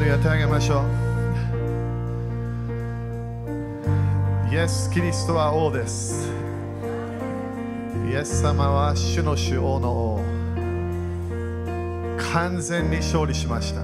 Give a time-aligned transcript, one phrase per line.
[0.00, 0.84] ルヤ手を挙げましょう
[4.50, 6.32] イエス・キリストは王です
[8.10, 10.20] イエス様は主の主王の王
[12.32, 13.82] 完全に勝利しました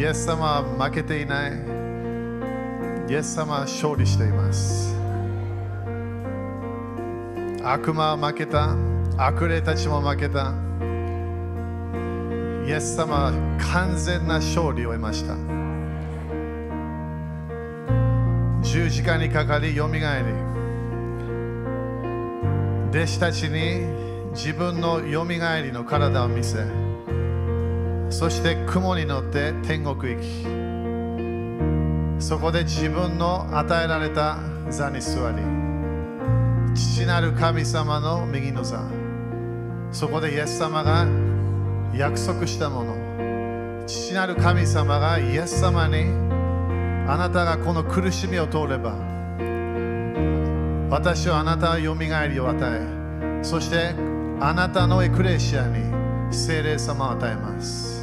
[0.00, 1.52] イエス様は負けていない
[3.10, 4.96] イエス様は勝利しています
[7.62, 8.74] 悪魔は負けた
[9.18, 10.54] 悪霊たちも負けた
[12.68, 13.32] イエス様は
[13.72, 15.34] 完全な勝利を得ました。
[18.62, 20.26] 十字架にかかりよみがえり。
[22.90, 23.86] 弟子たちに
[24.34, 26.58] 自分のよみがえりの体を見せ
[28.10, 30.20] そして雲に乗って天国行
[32.20, 32.22] き。
[32.22, 35.38] そこで自分の与えられた座に座り。
[36.74, 38.82] 父なる神様の右の座。
[39.90, 41.06] そこでイエス様が
[41.94, 43.08] 約束したもの。
[43.86, 46.04] 父なる神様がイエス様に
[47.08, 48.94] あなたがこの苦しみを通れば
[50.90, 53.94] 私はあなたはよみがえりを与えそして
[54.40, 55.90] あなたのエクレシアに
[56.30, 57.98] 聖霊様を与えます。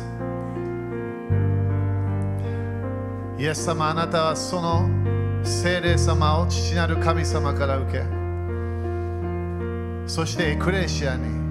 [3.38, 4.90] イエス様あなたはその
[5.44, 8.00] 聖霊様を父なる神様から受け
[10.08, 11.45] そしてエクレシアに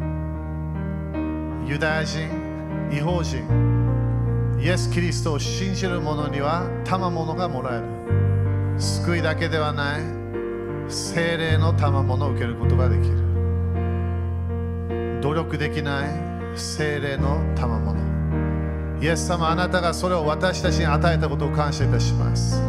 [1.66, 2.28] ユダヤ人、
[2.92, 3.42] 違法人、
[4.60, 7.86] イエス・キリストを信じる者には賜物がもらえる。
[8.78, 10.02] 救いだけではない、
[10.88, 13.16] 精霊の賜物を受けることができる。
[15.22, 16.08] 努力できない
[16.54, 17.98] 精霊の賜物。
[19.00, 22.62] イエス様、あなたがそれを私たちに与えたことを感謝いたします。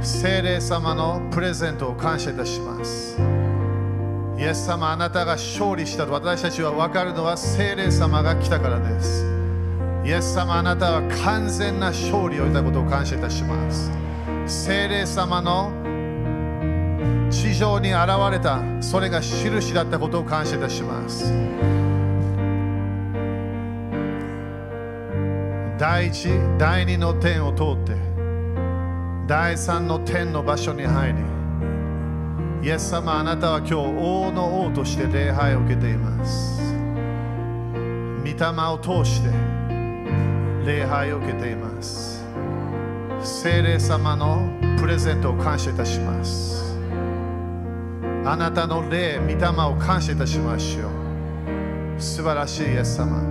[0.00, 3.18] 精霊様のプレゼントを感謝いたします。
[4.38, 9.24] イエス様あなたが勝利したと私たちは分かるのは聖霊様が来たからです。
[10.04, 13.90] イエス様あなたは完全な勝利を得たことを感謝いたします。
[14.46, 15.72] 聖霊様の
[17.30, 21.32] 地上に現れたそれが印だったことを感謝いたします。
[25.78, 26.28] 第一
[26.58, 27.96] 第二の天を通って
[29.26, 31.35] 第三の天の場所に入り
[32.66, 36.74] イエス様あなたは今日王の王として礼拝を受けています。
[38.18, 39.30] 御霊を通して
[40.66, 42.24] 礼拝を受けています。
[43.22, 44.50] 聖霊様の
[44.80, 46.76] プレゼントを感謝いたします。
[48.24, 52.02] あなたの霊、御霊を感謝いたしましょう。
[52.02, 53.22] 素晴らしいイエス様。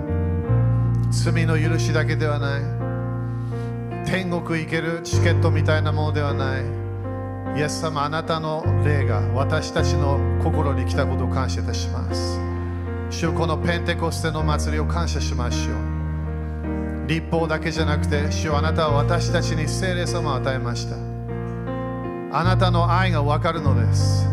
[1.10, 4.06] 罪の許しだけではない。
[4.06, 6.85] 天国行けるチケットみたいなものではない。
[7.56, 12.38] イエス様あなたの霊が私たちの心に来たことを感謝いたします。
[13.08, 17.06] 主このペンテコステの祭りを感謝しましょう。
[17.08, 20.96] 立法だけじゃなくて主あなたは私たちに聖霊様を与えました。
[22.38, 24.26] あなたの愛が分かるのです。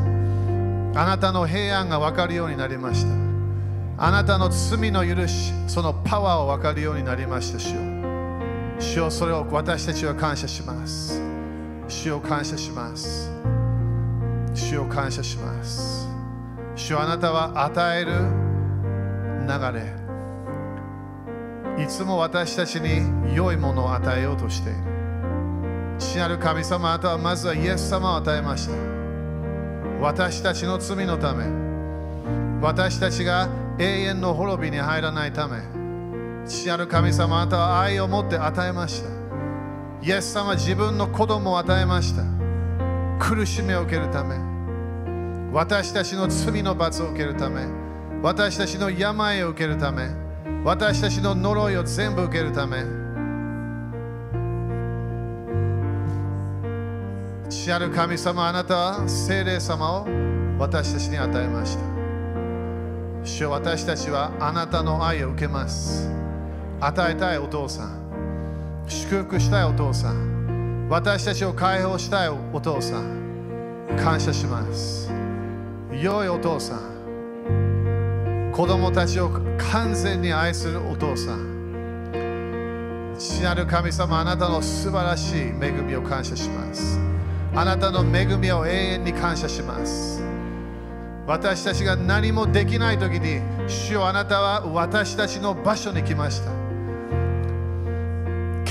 [0.93, 4.05] あなたの平安が分かるようになりました。
[4.05, 7.59] あなたの罪の許しそのパワーを分かるようになりました。
[7.59, 7.79] 主よ。
[8.79, 11.32] 主よそれを私たちは感謝します。
[11.93, 13.31] 主を感謝します。
[14.55, 16.09] 主を感謝します。
[16.75, 18.11] 主あなたは与える
[19.47, 19.77] 流
[21.77, 21.83] れ。
[21.83, 24.79] いつも私たちに良いものを与えようとしている。
[25.99, 28.73] 父なる神様あなたはまずはイエス様を与えました。
[30.01, 31.45] 私たちの罪のため。
[32.59, 35.61] 私たちが永遠の滅びに入らないため。
[36.45, 39.12] 父なる神様あなたは愛を持って与えました。
[40.01, 42.23] イエス様は自分の子供を与えました。
[43.19, 44.35] 苦しみを受けるため。
[45.53, 47.65] 私たちの罪の罰を受けるため。
[48.21, 50.09] 私たちの病を受けるため。
[50.63, 52.83] 私たちの呪いを全部受けるため。
[57.49, 60.07] 父なる神様あなたは精霊様を
[60.57, 61.83] 私たちに与えました。
[63.23, 66.09] 主私たちはあなたの愛を受けます。
[66.81, 68.02] 与えたいお父さん。
[68.87, 70.87] 祝福したいお父さん。
[70.89, 73.23] 私たちを解放したいお父さん。
[73.97, 75.11] 感謝します。
[75.91, 78.51] 良いお父さん。
[78.53, 81.53] 子供たちを完全に愛するお父さん。
[83.17, 86.99] 父なる神様あなたの素晴らしい恵みを感謝します。
[87.55, 90.21] あなたの恵みを永遠に感謝します。
[91.25, 96.62] 私たちが何もできない時に主よあなたは私たちの場所に来ました。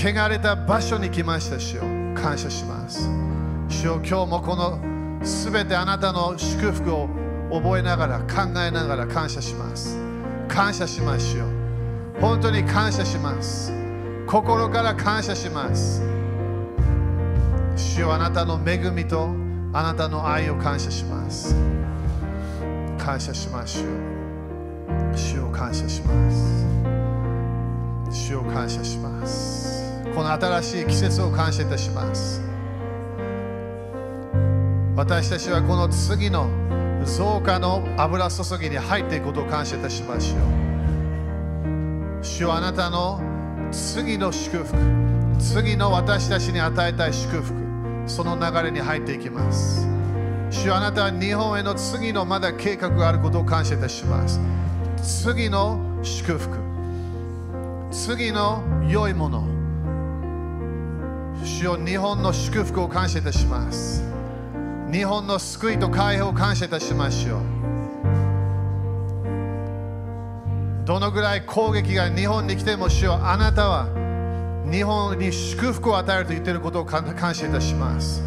[0.05, 1.83] 汚れた場所に来ました主よ。
[2.13, 3.07] 感謝します。
[3.69, 4.77] 主よ今日もこの
[5.25, 7.07] すべてあなたの祝福を
[7.49, 9.97] 覚えながら考えながら感謝します。
[10.49, 13.71] 感謝しましょう本当に感謝します。
[14.27, 16.01] 心から感謝します。
[17.77, 19.29] 主よあなたの恵みと
[19.71, 21.55] あなたの愛を感謝します。
[22.97, 26.65] 感謝しましょう主を感謝します。
[28.11, 29.82] 主を感謝します。
[30.15, 32.41] この新しい季節を感謝いたします。
[34.95, 36.47] 私たちはこの次の
[37.03, 42.23] 増加の油注ぎに入っていくことを感謝いたしましょう。
[42.23, 43.19] 主はあなたの
[43.71, 44.77] 次の祝福
[45.39, 47.51] 次の私たちに与えたい祝福
[48.05, 49.87] その流れに入っていきます。
[50.51, 54.39] 主はあなたは日本への次のまだ計画があることを感謝いたします。
[55.01, 56.55] 次の祝福
[57.91, 59.62] 次の良いもの
[61.41, 64.03] 主よ日本の祝福を感謝いたします。
[64.91, 67.41] 日本の救いと解放を感謝いたしましょう。
[70.85, 73.87] どのぐらい攻撃が日本に来ても主よあなたは
[74.69, 78.21] 日本に祝福を与えると言っていることを感謝いたします。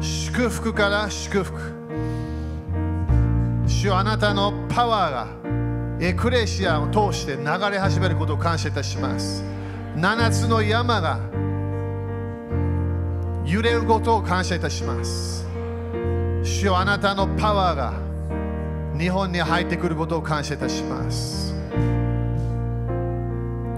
[0.00, 1.58] 祝福から祝福。
[3.66, 5.28] 主よあなたのパワーが
[6.00, 9.42] エクレシアを通して流れ始めることを感謝いたします。
[9.96, 11.18] 7つの山が
[13.46, 15.46] 揺れることを感謝いたします。
[16.42, 17.94] 主よあなたのパワーが
[18.98, 21.54] 日本に入ってくることを感謝いたします。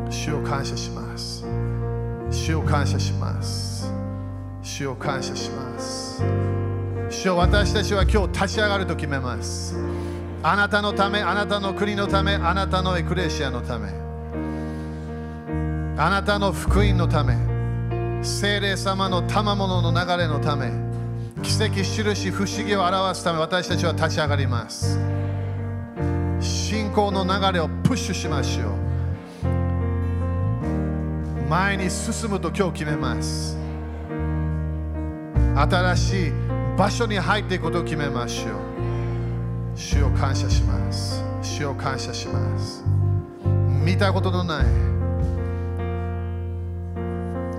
[0.08, 1.44] 主を感謝します。
[2.30, 3.92] 主を感謝します。
[4.62, 6.24] 主を感謝します。
[7.10, 9.76] 主を私たちは今日立ち上がると決めます。
[10.42, 13.90] あなたのためあなたの国のためあなたのエクレシアのため
[16.00, 17.57] あなたの福音のため
[18.22, 20.72] 聖霊様の賜物の流れのため
[21.42, 24.98] 奇跡印不思議を表すため私たちは立ち上がります。
[26.40, 28.72] 信仰の流れをプッシュしましょう。
[31.48, 33.56] 前に進むと今日決めます。
[35.56, 36.32] 新しい
[36.76, 38.54] 場所に入っていくことを決めましょう。
[39.76, 41.24] 主を感謝します。
[41.40, 42.84] 主を感謝します。
[43.84, 44.97] 見たことのない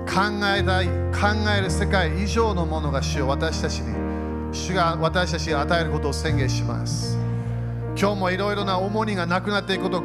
[0.09, 3.95] 考えたい考える世界以上のものが主を私たちに
[4.51, 7.15] 主が私たちに与えることを宣言します。
[7.95, 10.03] 今日もいろいろな重荷がなくなっていくことを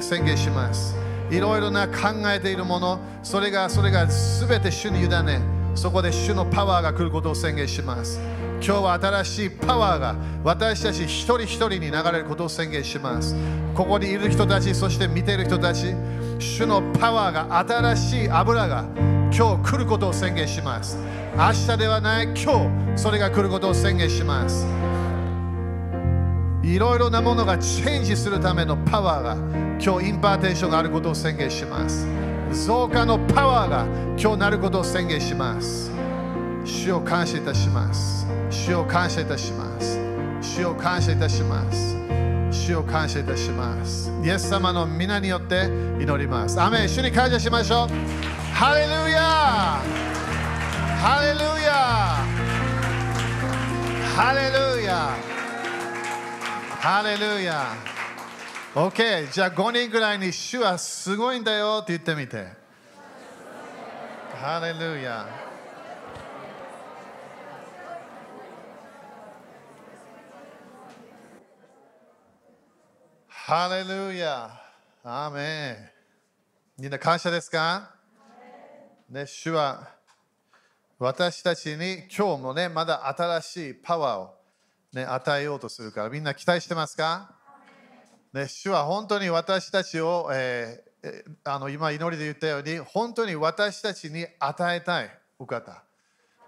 [0.00, 0.94] 宣言します。
[1.28, 5.40] いろいろな考えているものそれがそれが全て主に委ね
[5.74, 8.20] そこで主のパワーが来ることを宣言します。
[8.64, 13.34] 今日は新しいパワーが私たち一人一人に流れることを宣言します。
[13.74, 15.94] ここにいる人たちそして見ている人たち
[16.38, 18.84] 主のパワーが新しい油が
[19.34, 20.98] 今日来ることを宣言します。
[21.34, 24.66] 明日ではない今日それが来ることを宣言します。
[26.62, 29.36] いろいろなものがチェンジするためのパワーが
[29.82, 32.06] 今日 impartation があることを宣言します。
[32.52, 33.86] 増加のパワーが
[34.18, 35.90] 今日なることを宣言します。
[36.64, 38.26] 主を感謝いたします。
[38.50, 39.98] 主を感謝いたします。
[40.42, 41.96] 主を感謝いたします。
[42.50, 44.12] 主を感謝いたします。
[44.22, 46.60] イエス様の皆によって祈ります。
[46.60, 46.88] アメン。
[46.88, 48.31] 主に感謝しましょう。
[48.54, 49.20] ハレルヤ
[51.00, 51.72] ハレルヤ
[54.14, 55.16] ハレルヤ
[56.80, 57.74] ハレルヤ
[58.74, 62.46] OK じゃあ5人ぐらいに主はすごいんだよって言ってみて。
[64.40, 65.26] ハレルヤ
[73.28, 74.50] ハレルヤ
[75.04, 75.70] アーメ
[76.78, 77.91] ンみんな感謝ですか？
[79.12, 79.90] ね、主は
[80.98, 84.34] 私たちに今日もね、まだ新しいパワーを、
[84.94, 87.30] ね、与えようとするからみんな期待してますか、
[88.32, 95.84] ね、主は本当に私たちを、えー、あの今祈りで言ったように本当に私たちに与えたいお方。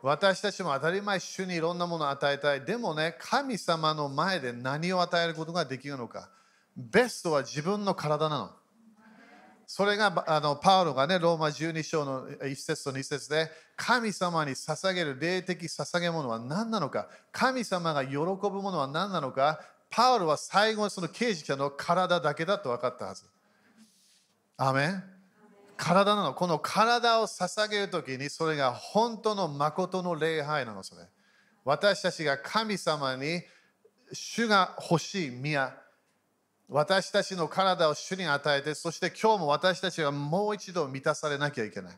[0.00, 2.64] 私たちも当たり前主にいろんなものを与えたい。
[2.64, 6.30] でもね神様の前で何を与えることができるのか。
[6.74, 8.50] ベストは自分の体なの。
[9.66, 18.26] それがあのパウロがね、ローマ12章の1節と2節で、神様に捧げる霊的捧げ物は何なのか、神様が喜ぶ
[18.62, 23.24] ものは何なのか、パウロは最後にその刑事の体だけだと分かったはず。
[24.56, 25.04] アメン
[25.76, 26.34] 体なの。
[26.34, 31.02] この体を捧げるときに、それが本当の誠の礼拝なの、それ。
[31.64, 33.42] 私たちが神様に
[34.12, 35.76] 主が欲しい宮、
[36.68, 41.92] 私たちの体を主に与えて、そして今日も私たちはもう一度満たされなきゃいけない。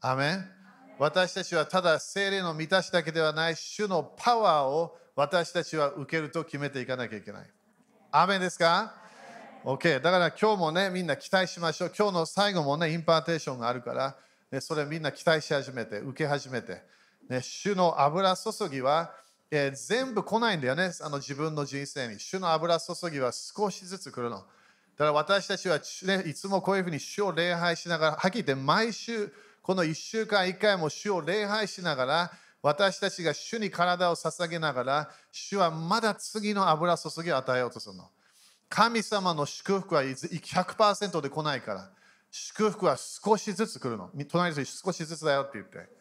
[0.00, 0.50] アメン
[0.98, 7.50] 私たちはただ聖霊の満たしだけではない主のパワーを私たちは受けると決めていかなきゃいけない。
[8.10, 8.94] アメンですか
[9.64, 10.00] ？OK。
[10.00, 11.92] だから今日もね、みんな期待しましょう。
[11.96, 14.16] 今日の最後もね、 impartation があるから、
[14.50, 16.82] ね、それみんな期待し始めて、受け始めて。
[17.28, 19.14] ね、主の油注ぎは、
[19.50, 22.20] えー、全部来ないんだよね、あの自分の人生に。
[22.20, 24.36] 主の油注ぎは少しずつ来るの。
[24.36, 38.08] だから私たちは、ね、いつもこういうふうに主を礼拝しながら、はっきり言って毎週、この1週間1回も主を礼拝しながら、私たちが主に体を捧げながら、主はまだ次の油注ぎを与えようとするの。
[38.68, 41.90] 神様の祝福は100%で来ないから、
[42.30, 44.10] 祝福は少しずつ来るの。
[44.28, 45.99] 隣の人に少しずつだよって言って。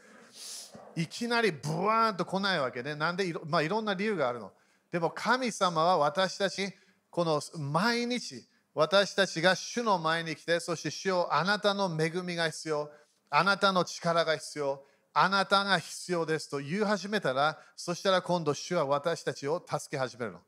[0.96, 2.96] いきなりブワーンと来ないわけね。
[2.96, 4.51] なんでいろ,、まあ、いろんな理由があるの。
[4.91, 6.74] でも神様は私たち、
[7.10, 12.91] この毎日、私たちが主の前に来て、そして主をあなたの恵みが必要、
[13.29, 20.39] あなたの力が必要、あなたが必要ですと言い始めたら、そしたら今度主は私たちを助け始めるの。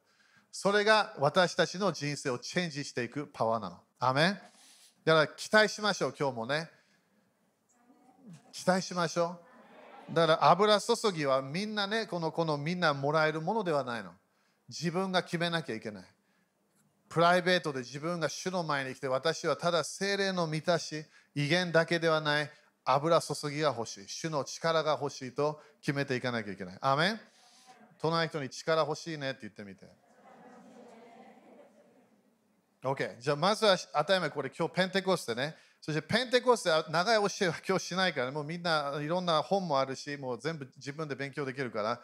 [0.52, 3.80] それが私たちの人生をチェンジしていくパワーなの。
[4.00, 4.40] アメン
[5.04, 6.70] だから期待しましょう、今日もね。
[8.52, 9.51] 期待しましょう。
[10.14, 14.12] だから油注ぎはみんなね、このこのみんなもらえるものではないの。
[14.68, 16.04] 自分が決めなきゃいけない。
[17.08, 22.50] プライベートで自分が主の前に来て、私はただ精霊の満たし、威厳だけではない
[22.84, 24.04] 油注ぎが欲しい。
[24.08, 26.78] 主の力が欲しいと決めていかなきゃいけない。
[26.82, 27.20] アメン
[28.02, 29.86] 隣の人に力欲しいねって言ってみて。
[32.84, 33.20] OK。
[33.20, 35.56] じゃあまずは当たり前これ今日ペンテコステね。
[35.82, 42.02] そしてペンテコステ長い教えは今日しないから、もうみんないろんな本もあるし、もう全部自分で勉強できるから。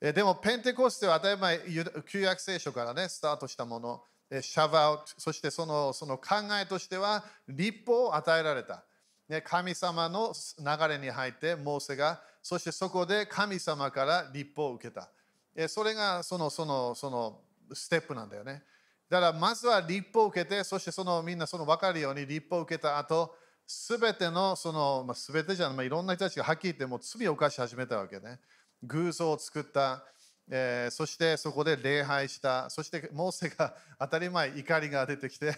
[0.00, 1.60] えでもペンテコステは当たり前
[2.08, 4.02] 旧約聖書からね、スタートしたもの。
[4.30, 8.84] えシャバウ、そしてそのその考えとしては立法を与えられた。
[9.28, 15.08] ね、神様の流れに入ってモーセが、そしてそこで神様から立法を受けた。
[15.54, 18.64] えそれがそのそのそのステップなんだよね。
[19.10, 23.34] だからまずは立法を受けて、そしてそのみんなその分かるように立法を受けた後、
[23.66, 28.38] すべてのその、まあ、すべてじゃない、まあ、いろんな人たちがはっきり言ってもう罪を犯し始めたわけね。
[28.84, 30.04] 偶像を作った、
[30.48, 35.54] えー、そしてそこで礼拝した、そしてモーセが 当たり前怒りが出てきて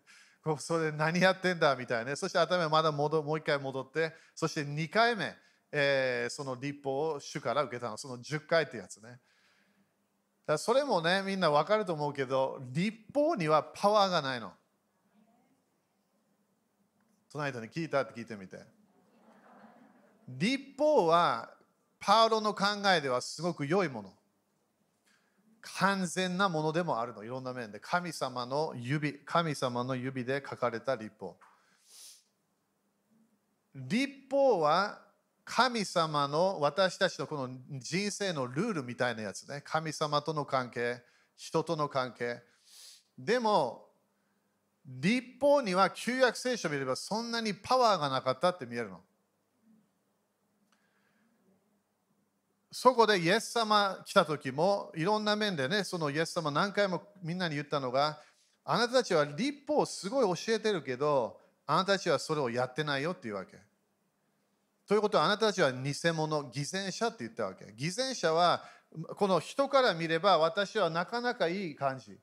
[0.58, 5.34] それ何やってんだみたいな、ね、そして頭まだ戻もう一回戻って、そして2回目、
[5.72, 9.20] えー、その立法を主から受けたの、その10回ってやつね。
[10.50, 14.52] だそれもね、みんなわかると思うけど、立法にはパワーがないの。
[17.32, 18.58] 隣人に聞いたって聞いてみて。
[20.28, 21.50] 立法は
[22.00, 22.64] パウロの考
[22.96, 24.12] えではすごく良いもの。
[25.60, 27.22] 完全なものでもあるの。
[27.22, 27.78] いろんな面で。
[27.78, 31.36] 神様の指、神様の指で書かれた立法。
[33.74, 35.00] 立法は
[35.52, 39.60] 神様の私たちのこの人生のルールみたいなやつね。
[39.64, 41.02] 神様との関係、
[41.36, 42.40] 人との関係。
[43.18, 43.88] でも、
[44.86, 49.00] 立法には旧約聖書を見ればそんなにパワーがなかったって見えるの。
[52.70, 58.20] そこでイエス様来た時もいろんな面でね、そのイエス様何回もみんなに言ったのが、
[58.64, 63.69] あなたたちは立法をすごい教えてるけど、あなたたちはそれをやってないよっていうわけ。
[64.90, 67.72] ということはあなたたちは偽物、偽善者って言ったわけ。
[67.76, 68.64] 偽善者は
[69.14, 72.18] この人から見れば私はなかなかいい感じ。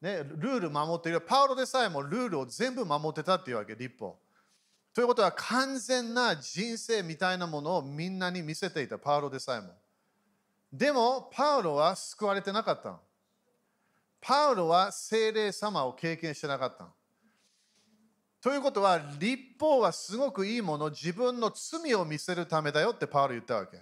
[0.00, 1.20] ね、ルール守っている。
[1.20, 4.16] パウロでさえもルールを全部守ってたっていうわけ、立法。
[4.94, 9.72] ということは完全な人生みたいなものをみんなに見せていた、パウロでさえも。
[10.72, 13.00] でも、パウロは救われてなかったの。
[14.20, 16.90] パウロは精霊様を経験してなかったの。
[18.44, 23.80] ということは、立法はすごくいいもの、自分の罪を見せるためだよってパウロ言ったわけ。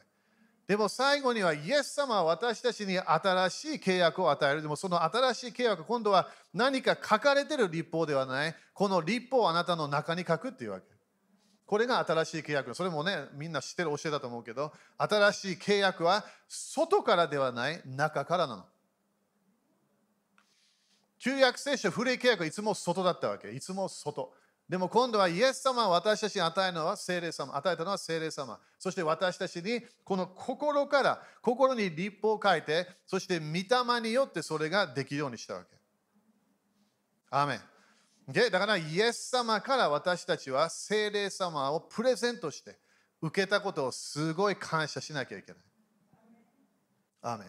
[0.68, 4.62] でも最後には、イエス様は私たちに新しい契約を与える。
[4.62, 8.54] でもその新しい契約、今度は何か書かれてる立法ではない。
[8.72, 10.86] この立法をあなたの中に書くっていうわけ。
[11.66, 12.72] これが新しい契約。
[12.76, 18.64] それもね、みんな知ってる教えだと思うけど、新しい契約は外からではない、中からなの。
[21.18, 23.50] 旧約聖書、古い契約はいつも外だったわけ。
[23.50, 24.32] いつも外。
[24.72, 28.58] でも今度はイエス様は私たちに与えるのは聖霊様、与えたのは聖霊様。
[28.78, 35.76] そして私たちにこの心から、心に立法を書いて、そして御霊によってそれができるようにしたわけ。
[37.28, 38.50] アーメン。
[38.50, 42.78] だからイエス様から私たちは聖霊様をプレゼントして
[43.20, 45.62] 受けたことをすごい感謝しなきゃいけない。
[47.20, 47.48] アーメン。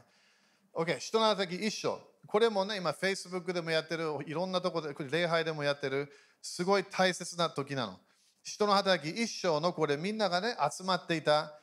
[0.74, 2.02] OK、人の働き一緒。
[2.28, 6.12] これもね、今 Facebook でもやってる、いろんなところで、礼拝でもやってる。
[6.44, 7.98] すごい大切な時なの。
[8.44, 11.58] 人の働き一生のこれみんながね集まっていた、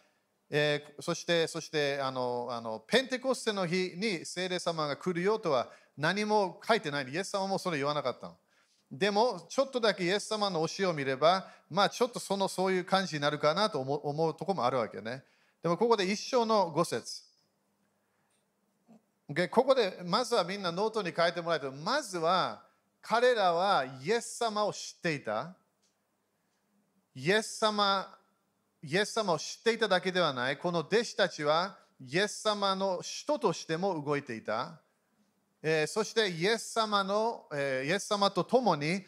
[0.49, 5.69] えー、そしてそしてあのあのペンテコステの日に聖霊様が来るよとは
[5.99, 8.37] 何も書いてないイエス様もそれ言わなかったの。
[8.91, 15.23] でも、ちょっとだけイエス様の教えを見れば、まあちょっとそのそういう感じになるかなと思う思うとこもあるわけね。
[15.63, 17.23] でもここで一章の五節。
[19.29, 22.63] でここでまずはみんなノートに書いてもらえると、まずは
[23.03, 25.57] 彼らはイエス様を知っていた。
[27.15, 28.19] イエス様、
[28.83, 30.59] イエス様を知っていただけではない。
[30.59, 34.81] この弟子たちはイエス様の人としても動いていた。
[35.63, 39.05] えー、そしてイエス様の、えー、イエス様と共に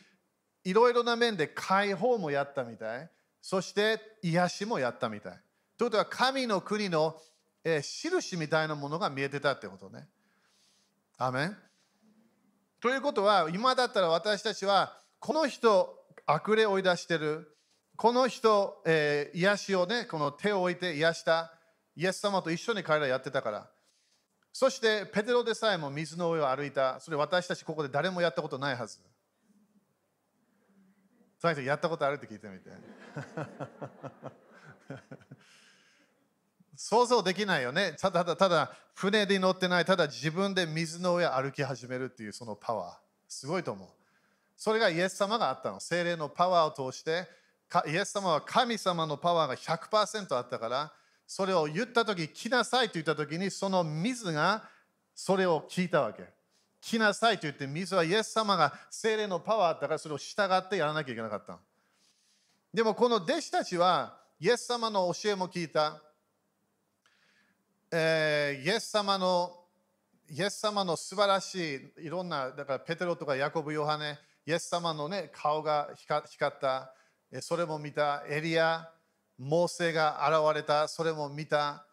[0.65, 3.11] いろいろな面で解放もやったみたい。
[3.41, 5.41] そして癒しもやったみたい。
[5.79, 7.17] ということは神の国の、
[7.65, 10.09] えー、印みたいなものが見えてたってことね。
[11.19, 11.57] アメン
[12.83, 15.97] ということは今だったら私たちはこの人
[16.27, 17.49] 悪霊追い出してる。
[17.97, 21.53] この人、えー、癒しをねこの手を置いて癒した。
[21.95, 23.71] イエス様と一緒に彼らやってたから。
[24.53, 26.99] そしてペテロでさえも水の上を歩いた。
[26.99, 28.99] それ私たちここで誰もやったことないはず。
[31.39, 32.71] 最初やったことあるって聞いてみて。
[36.85, 37.95] 想像できないよね。
[37.97, 42.97] ただただただ船で乗ってないただ自分で水の上歩き始めるっていうそのパワー。
[43.29, 43.89] すごいと思う。
[44.57, 45.79] それがイエス様があったの。
[45.79, 47.29] 精霊のパワーを通して
[47.87, 50.93] イエス様は神様のパワーが100%あったから
[51.25, 54.65] それを言った時来なさいと言った時にその水が
[55.15, 56.25] それを聞いたわけ。
[56.81, 61.59] 来なさいと言って水はイエス様が精霊のパワーあったからそれを従ってやらなきゃいけなかったの。
[62.75, 66.03] でもこの弟子たちはイエス様の教えも聞いた、
[67.93, 69.55] えー、イエス様の
[70.31, 76.95] イエス様の素晴らしいいろんなだからペテロとかヤコブ・ヨハネイエス様の、ね、顔が光った
[77.41, 78.89] それも見たエリア
[79.39, 81.85] モーセが現れた、それも見た。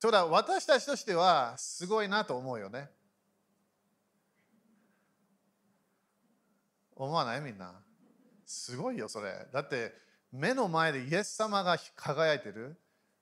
[0.00, 2.90] ただ私たちとしてはすごいなと思うよね。
[6.96, 7.40] 思わない？
[7.40, 7.72] みんな。
[8.44, 9.46] すごいよ、それ。
[9.52, 9.92] だって
[10.32, 12.76] 目の前でイエス様が輝いてる。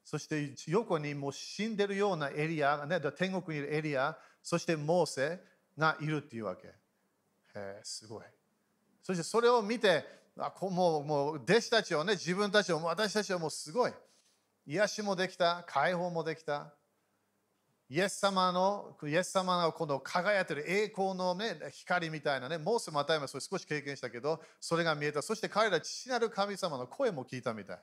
[0.05, 5.41] そして横にもう死んでるようなエリア、ね、天国にいるエリア、そしてモーセ
[5.79, 6.73] がいるっていうわけ。
[7.83, 8.25] すごい。
[9.03, 10.05] そしてそれを見て、
[10.39, 13.93] あもうもう弟子たちをね、自分たちを、私たちはもうすごい。
[14.67, 16.73] 癒しもできた、解放もできた。
[17.91, 25.21] イエス様の、イエス様のこの輝いてる栄光の、ね、光みたいなね、モースまた今それ少し経験したけど、それが見えた。
[25.21, 27.79] そして彼ら父なる神様の声も聞いたみたい。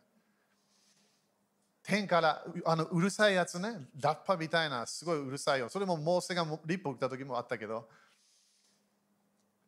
[1.84, 5.70] 天からあのうるさいやつね、ラッパみたいなすごいうるさいよ。
[5.70, 7.88] それもモーセが立法来た時もあったけど、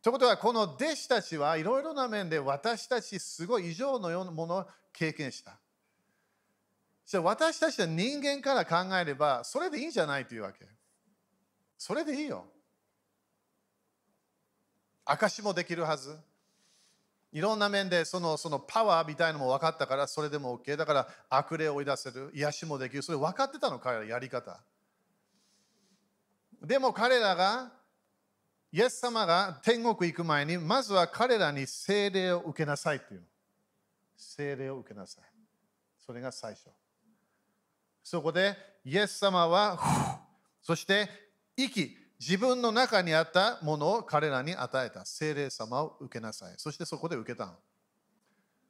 [0.01, 5.59] ということは、この弟子たちはいろいろな面で私たちすごい以上のようなものを経験した。
[7.05, 10.67] じゃ私たちは人間から考えれば、それでいいんじゃないというわけ。
[11.77, 12.45] それでいいよ。
[15.05, 16.17] 証もできるはず。
[17.31, 20.75] いろんな面でそのそのパワーみたいなのも分かったからそれでも OK。
[20.75, 23.01] だから悪霊を追い出せる、癒しもできる。
[23.01, 24.59] それ分かってたの、彼らやり方。
[26.61, 27.71] でも彼らが
[28.73, 33.25] イエス様が天国行く前に、まずは彼らに聖霊を受けなさいというの。
[34.15, 35.23] 聖霊を受けなさい。
[36.05, 36.69] それが最初。
[38.01, 40.21] そこで、イエス様は、
[40.61, 41.09] そして
[41.57, 45.03] 息、自分の中にあったものを彼らに与えた。
[45.05, 46.53] 聖霊様を受けなさい。
[46.57, 47.53] そしてそこで受けたの。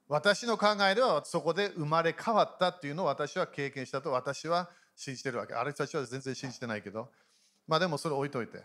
[0.07, 5.53] 私の考えではそこで生まれ変わったっていうのを私は経験したと私は信じてるわけ。
[5.53, 7.09] あれたちは全然信じてないけど。
[7.67, 8.63] まあでもそれ置いといて。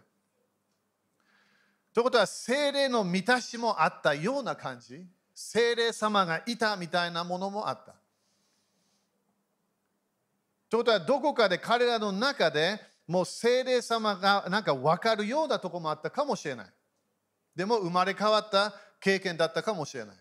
[1.92, 7.94] ということは精霊の満たしもあったような感じ精霊様がいたみたいなものもあった
[10.68, 16.66] ということはどこかで彼らの中でもう精霊様がなんか分かるようなとこもあったかもしれない。
[17.55, 20.16] でも生まれ変わった経験だったかもしれない。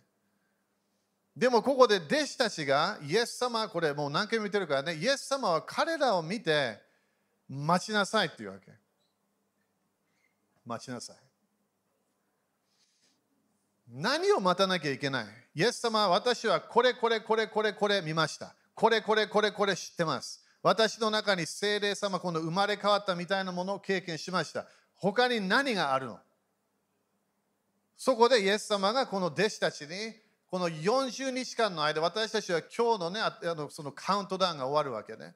[1.36, 6.80] でもここで弟子たちがイエス様これもう何回も見てるからねイエス様は彼らを見て
[7.50, 8.72] 待ちなさいっていうわけ。
[10.66, 11.16] 待ちなさい。
[13.88, 15.26] 何を待たなきゃいけない。
[15.56, 18.56] イエス様は私はこれこれこれこれこれ見ました。
[18.74, 20.45] これこれこれこれ知ってます。
[20.66, 24.66] 私の中に精霊様、この生まれ変わったみたいなものを経験しました。
[24.96, 26.18] 他に何があるの？
[27.96, 30.16] そこでイエス様がこの弟子たちに
[30.48, 35.36] この40日間の間、私たちは今日のね、あのそのカウントダウンが終わるわけね。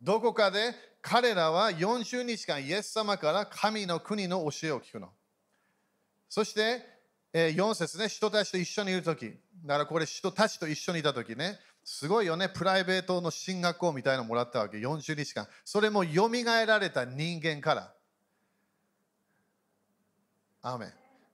[0.00, 5.08] どこかで彼らは40日間イエス様から神の国の教えを聞くの。
[6.28, 6.82] そして、
[7.32, 9.24] え、4節ね、人たちと一緒にいるとき、
[9.64, 15.46] だからこれ人たちと一緒にいたときね、すごいよね、プライベートの進学校みたいなのもらったわけ、40日間。
[15.64, 16.30] それも蘇
[16.66, 17.94] られた人間から。
[20.62, 20.86] アメ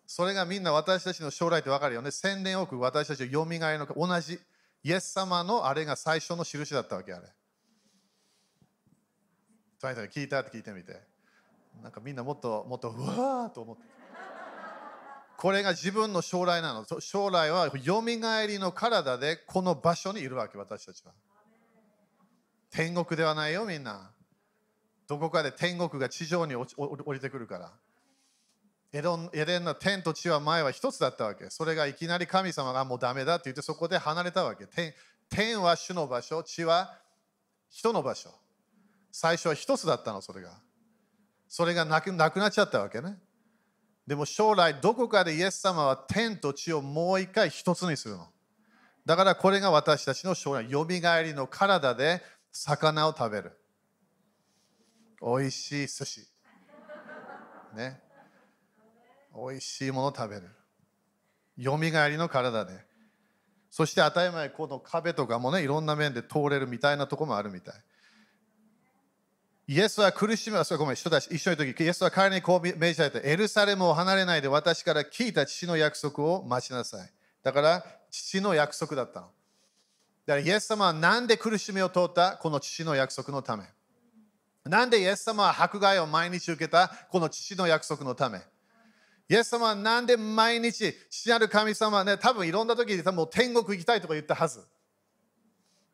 [0.08, 2.10] それがみんな私たちの将来って分かるよね。
[2.10, 4.40] 千年億私たちのよみがえりの同じ。
[4.82, 7.28] イエス様のあれが最初の印だったわけあれ。
[10.08, 11.00] 聞いたって聞いてみて。
[11.80, 13.99] なんかみんなもっともっとうわーと思って。
[15.40, 16.85] これが自分の将来なの。
[17.00, 21.14] 将来はよみがえりの体でこの場所にいるわけ、私たちは。
[22.70, 24.11] 天国ではないよ、みんな。
[25.09, 26.66] どこかで天国が地上に降
[27.14, 27.72] りてくるから。
[28.92, 31.48] エレンの天と地は前は一つだったわけ。
[31.48, 34.66] それがいきなり神様がもうダメだって言ってそこで離れたわけ。
[34.66, 34.92] 天
[35.31, 37.00] 天は主の場所、地は
[37.70, 38.29] 人の場所。
[39.11, 40.61] 最初は一つだったの、それが。
[41.48, 43.16] それがなくなくなっちゃったわけね。
[44.11, 48.27] でも将来どこかでイエス様は天と地をもう一回一つにするの。
[49.07, 52.20] だからこれが私たちの将来、よみがえりの体で
[52.51, 53.53] 魚を食べる。
[55.20, 56.27] おいしい寿司。
[57.77, 58.01] ね。
[59.33, 60.49] おいしいものを食べる。
[61.57, 62.85] よみがえりの体で。
[63.70, 67.75] そして当たり前、この壁とかもね、いろんな面で通れるみたいなとこもあるみたい。
[69.70, 77.09] イエスは苦しみは、ごめん、人たち一緒にいる時、イエスは彼にこう命じられて、エルサレムを離れないで私から聞いた父の約束を待ちなさい。
[77.44, 79.26] だから、父の約束だったの。
[80.26, 83.62] だから、イエス様は何で苦しみを通ったこの父の約束のため。
[84.64, 88.40] なんでイエス様は迫害を毎日受けたこの父の約束のため。
[89.28, 94.66] イエス様はなんで毎日、父なる神様はね、多分いろんな時に多分天国行きたいとか言ったはず。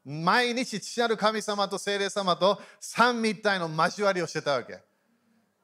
[0.09, 4.79] 毎日父なる神様と精霊様と三密体の交わりをしてたわけ。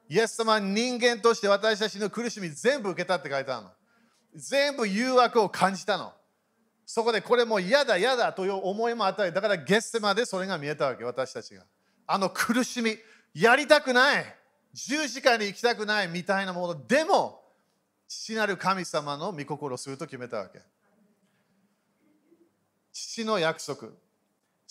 [0.08, 3.70] イエス様は人間として私たちの苦しみ全部受けたって書いてあるの。
[4.34, 6.12] 全部誘惑を感じたの。
[6.84, 11.62] そこでこれも嫌だ嫌だという思いもあったり、だからゲッセまでそれが見えたわけ、私たちが。
[12.08, 12.98] あの苦しみ、
[13.34, 14.24] やりたくない、
[14.74, 17.40] 十字架に行きたくないみたいなものでも、
[18.08, 20.60] 父なる神様の御心をすると決めたわけ。
[22.92, 23.88] 父の約束、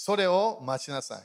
[0.03, 1.21] それを待ちなさい。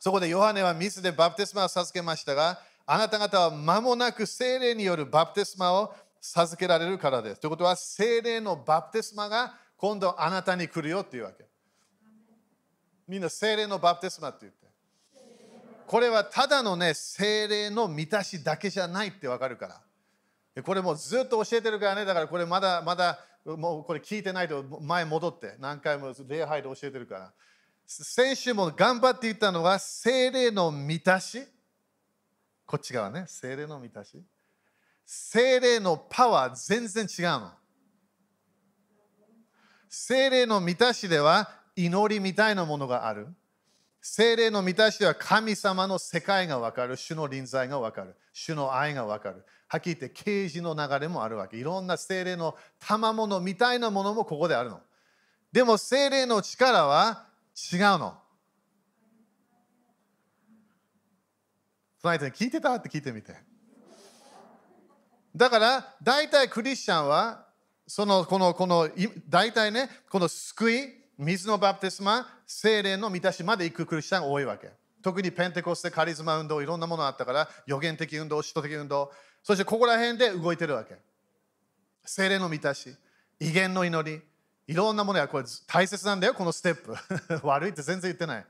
[0.00, 7.40] そこでヨハネは水でバプテスマを授けましたが、あなた方は間もなく精霊によるバプテスマを授けられるからです。
[7.40, 11.46] ということは、精霊のバプテスマが今度あなたに来るよっていうわけ。
[13.06, 14.66] みんな精霊のバプテスマって言って。
[15.86, 19.80] これはただのね、精霊の満たしだけじゃないってわかるから。
[20.64, 27.32] これもずっと教えてるからね、だからこれまだまだもうこれ聞いてないと前戻って何回も礼拝で教えてるから。
[27.86, 31.42] 先週も頑張って言ったのは精霊の満たし。
[32.66, 34.20] こっち側ね、精霊の満たし。
[35.04, 37.52] 精霊のパワー全然違うの。
[39.88, 43.28] 精霊の満たしでは祈りみたいなものがある。
[44.02, 46.96] 精霊の満たしでは神様の世界がわかる。
[46.96, 48.16] 主の臨在がわかる。
[48.32, 49.44] 主の愛がわかる。
[49.68, 51.56] はっきり言って啓示の流れもあるわけ。
[51.56, 54.80] いろんな精霊の賜物みたいなものもここであるの。
[55.50, 57.26] でも精霊の力は
[57.72, 58.14] 違うの。
[62.02, 62.74] 隣人に聞いてた？
[62.74, 63.34] って聞いてみて。
[65.34, 67.46] だから大体クリスチャンは
[67.86, 68.88] そのこのこの
[69.28, 74.70] 大体ねこの救い水のバプテスマ精霊の満たしまで行くクリスチャンが多いわけ。
[75.02, 79.12] 特にペンテコステカリズマ運動いろんなものあったから予言的運動、使徒的運動
[79.46, 80.96] そしてここら辺で動いてるわけ。
[82.04, 82.92] 精霊の満たし、
[83.38, 84.20] 威厳の祈り、
[84.66, 86.96] いろんなものやこれ大切なんだよ、このステップ。
[87.46, 88.46] 悪いって全然言ってない。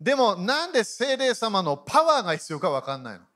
[0.00, 3.26] でもなんで精霊様のパワーが必要か分かんないの？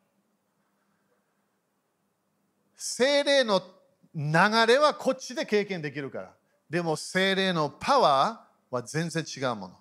[2.77, 3.61] 精霊の
[4.14, 4.33] 流
[4.66, 6.35] れはこっちで経験できるから。
[6.70, 9.79] でも精霊のパワーは全然違うもの。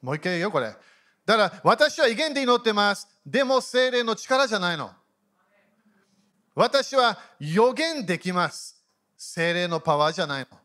[0.00, 0.76] もう一回言うよ、これ。
[1.26, 3.08] だから私は威厳で祈ってます。
[3.26, 4.94] でも精霊の力じゃないの。
[6.54, 8.82] 私は予言できます。
[9.16, 10.58] 精霊のパワーじゃないの。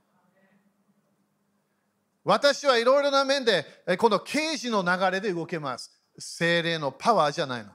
[2.24, 3.66] 私はいろいろな面で、
[3.98, 5.92] この刑事の流れで動けます。
[6.20, 7.72] 精霊のパワーじゃないの。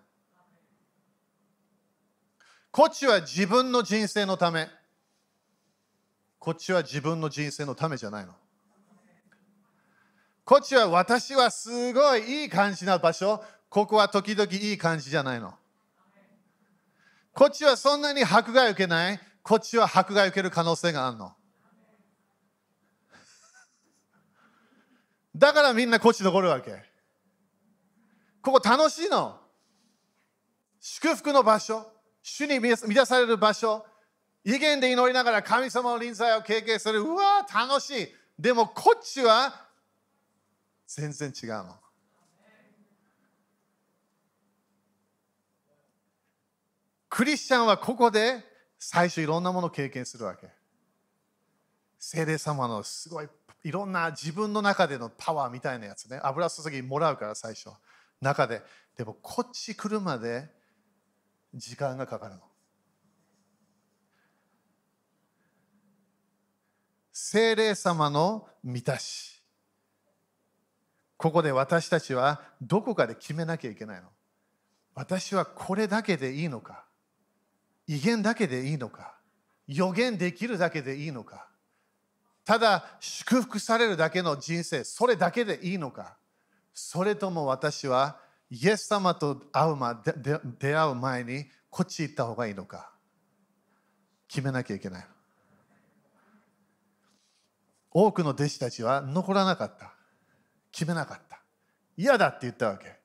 [2.70, 4.68] こっちは自分の人生のため。
[6.38, 8.34] こっちは自分の人生のためじゃないの。
[10.44, 13.42] こっちは私はすごいいい感じな場所。
[13.68, 15.54] ここは時々いい感じじゃないの。
[17.34, 19.20] こっちはそんなに迫害受けない？
[19.42, 21.32] こっちは迫害受ける可能性があるの？
[25.34, 26.70] だからみんなこっち残るわけ。
[28.40, 29.36] ここ楽しいの。
[30.80, 31.84] 祝福の場所。
[32.22, 33.84] 主に満たされる場所。
[34.44, 37.00] 威厳で祈りながら神様の臨在を経験する。
[37.00, 38.08] うわ楽しい。
[38.38, 39.66] でもこっちは
[40.86, 41.83] 全然違うの。
[47.14, 48.42] クリスチャンはここで
[48.76, 50.48] 最初いろんなものを経験するわけ。
[51.96, 53.28] 聖霊様のすごい
[53.62, 56.18] いろんな自分の中でのパワーみたいなやつね。
[56.24, 57.70] 油注ぎもらうから最初。
[58.20, 58.62] 中で。
[58.96, 60.50] でもこっち来るまで
[61.54, 62.40] 時間がかかるの。
[67.12, 69.40] 聖霊様の満たし。
[71.16, 74.08] ここで私たちはどこかで決めなきゃいけないの。
[74.96, 76.84] 私はこれだけでいいのか
[77.86, 79.14] 威厳だけでいいのか？
[79.66, 81.46] 予言できるだけでいいのか？
[82.44, 86.16] ただ祝福されるだけの人生それだけでいいのか？
[86.72, 88.18] それとも私は
[88.50, 92.90] イエス様と会う、ま、で出会う前にこっち行った方がいいのか？
[94.28, 95.06] 決めなきゃいけない。
[97.90, 99.92] 多くの弟子たちは残らなかった。
[100.72, 101.40] 決めなかった。
[101.96, 102.96] 嫌だって言ったわけ。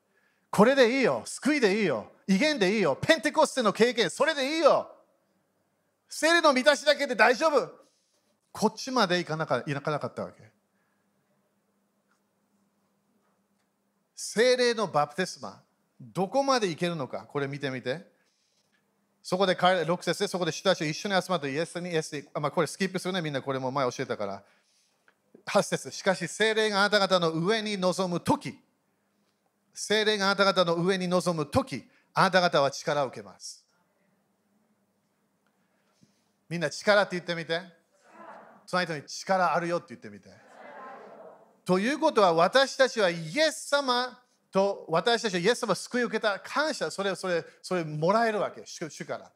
[0.49, 1.21] これでいいよ。
[1.25, 2.11] 救いでいいよ。
[2.29, 2.95] 威厳でいいよ。
[2.95, 4.07] ペンテコステの経験。
[4.11, 4.87] それでいいよ。
[6.07, 7.67] 聖霊の満たしだけで大丈夫。
[8.51, 10.43] こっちまで行かなか行かなかったわけ。
[14.15, 15.59] 聖霊のバプテスマ。
[15.99, 17.25] どこまで行けるのか。
[17.27, 18.05] これ見てみて。
[19.23, 23.23] そこで彼6節でそこで人たち一緒に集まってイエスにイエスに、まあ、これスキップするね。
[23.23, 24.43] みんなこれも前教えたから。
[25.47, 25.89] 8節。
[25.89, 28.55] しかし聖霊があなた方の上に臨む時。
[29.73, 31.89] 聖霊があなた方の上に臨む時。
[32.13, 33.65] あなた方は力を受けます。
[36.49, 37.61] みんな力って言ってみて。
[38.65, 40.29] その人に力あるよって言ってみて。
[41.65, 44.19] ということは私たちはイエス様
[44.51, 46.91] と私たちはイエス様を救い受けた感謝。
[46.91, 48.63] それをそれそれもらえるわけ。
[48.65, 49.31] 主から。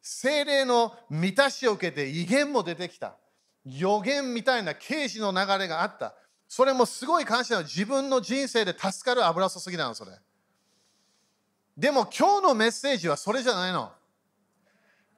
[0.00, 3.16] 精霊の満たしを受けて威厳も出てきた。
[3.64, 6.14] 予言みたいな刑事の流れがあった。
[6.48, 7.62] それもすごい感謝の。
[7.62, 10.10] 自分の人生で助かる油注ぎなのそれ。
[11.76, 13.92] でも今日のメッセージはそれじゃないの。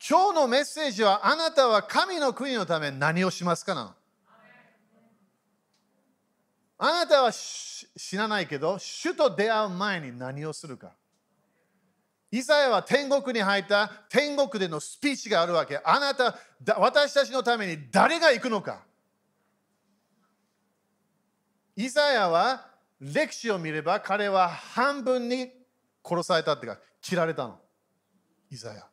[0.07, 3.95] 今日のメッセージはあなたは神の国のため何をしますかな
[6.77, 10.93] あなたは知らないけど主と出会う前に何をするか。
[12.31, 15.81] イザヤは天国に入った天国でのスピーチがあるわけ。
[15.85, 16.37] あなた
[16.79, 18.83] 私たちのために誰が行くのか。
[21.77, 22.67] イザヤは
[23.01, 25.64] 歴史を見れば彼は半分に
[26.05, 27.59] 殺されたってか切られたの。
[28.51, 28.87] イザヤ。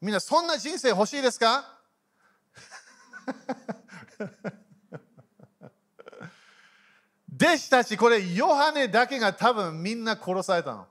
[0.00, 1.78] みんなそんな人生欲しいですか？
[7.34, 10.86] 弟子たちこれヨハネだけが多分みんな殺されたの。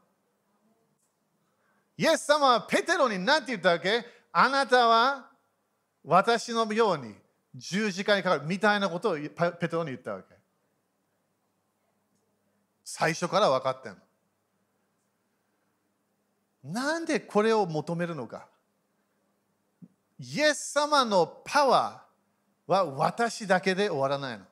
[1.97, 4.05] イエス様はペテロに何て言ったわけ？
[4.31, 5.29] あなたは
[6.03, 7.13] 私のように
[7.55, 10.35] 十字架にかかるみたいなことをペテロに言ったわけ。
[12.83, 13.97] 最初から分かってんの。
[16.71, 18.47] なんでこれを求めるのか？
[20.19, 24.45] イエス様のパワーは私だけで終わらないの。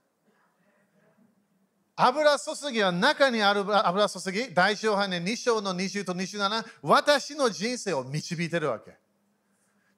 [1.99, 8.95] 油注ぎは中にある油注ぎ、大小半年2章の20と27、私の人生を導いてるわけ。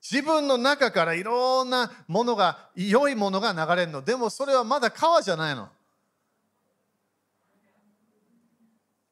[0.02, 4.02] 自分の中からいろんなものが、良いものが流れるの。
[4.02, 5.68] でもそれはまだ川じゃないの。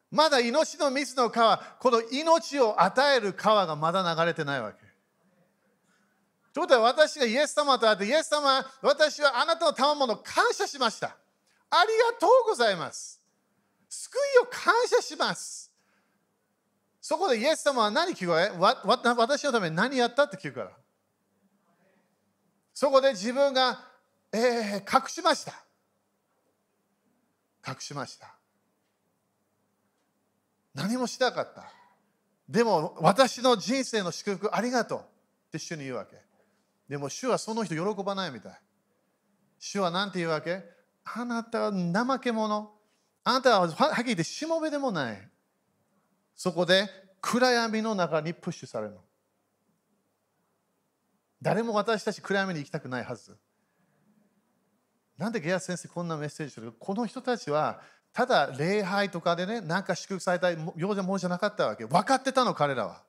[0.09, 4.77] まだ命の水の川、この命を与える川がまだ流れてないわけ。
[6.53, 11.17] ということは私がイエス様と会って、イエス様、私はあなたの賜物を感謝しました。
[11.69, 13.21] ありがとうございます。
[13.89, 15.71] 救いを感謝します。
[17.01, 18.51] そこでイエス様は何聞こえ
[18.85, 20.71] 私のために何やったって聞くから。
[22.73, 23.79] そこで自分が、
[24.31, 25.53] えー、隠しました。
[27.67, 28.36] 隠しました。
[30.77, 31.65] 何もしなかった。
[32.47, 35.03] でも私の人生の祝福ありがとうっ
[35.51, 36.15] て主に言うわけ。
[36.87, 38.59] でも主はその人喜ばないみたい。
[39.59, 40.63] 主は何て言うわけ？
[41.03, 42.71] あなたは怠け者。
[43.23, 45.29] あなたははっきり言ってしもべでもない。
[46.35, 46.87] そこで
[47.21, 48.99] 暗闇の中にプッシュされるの。
[51.41, 53.35] 誰も私たち暗闇に行きたくないはず。
[55.17, 56.71] なんでゲア先生こんなメッセージする？
[56.71, 57.81] この人たちは
[58.17, 61.85] ただ礼拝とかでね、なんか祝福されたようなものじゃなかったわけ。
[61.85, 63.03] 分かってたの、彼らは。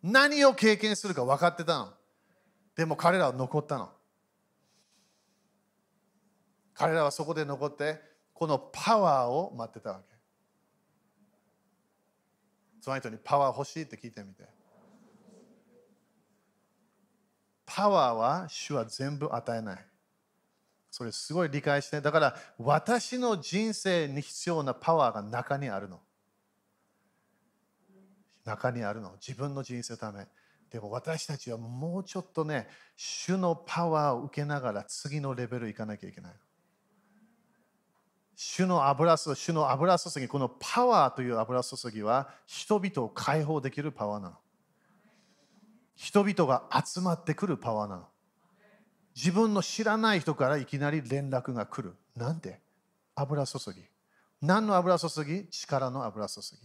[0.00, 1.92] 何を経験するか分かってたの。
[2.76, 3.90] でも彼らは残ったの。
[6.72, 8.00] 彼らはそこで残って、
[8.32, 10.14] このパワーを待ってたわけ。
[12.80, 14.44] その人にパワー欲しいって聞いてみて。
[17.66, 19.87] パワーは主は全部与えない。
[20.98, 26.00] それすごい理解して、だから私の人生に必要なパワーが中にあるの。
[28.44, 29.12] 中にあるの。
[29.24, 30.26] 自分の人生のため。
[30.72, 36.32] でも私たちはもうちょっとね、主のパワーを受けながら次のレベル行かなきゃいけない。
[38.34, 44.36] 主の油注ぎ、主の油注ぎ、このパワーという油注ぎは人々を解放できるパワーなの。
[45.94, 48.08] 人々が集まってくるパワーなの。
[49.18, 51.96] 自分の知らない人からいきなり連絡が来る。
[52.14, 52.60] なんで？
[53.16, 53.82] 油注ぎ。
[54.40, 55.48] 何の油注ぎ？
[55.50, 56.56] 力の油注ぎ。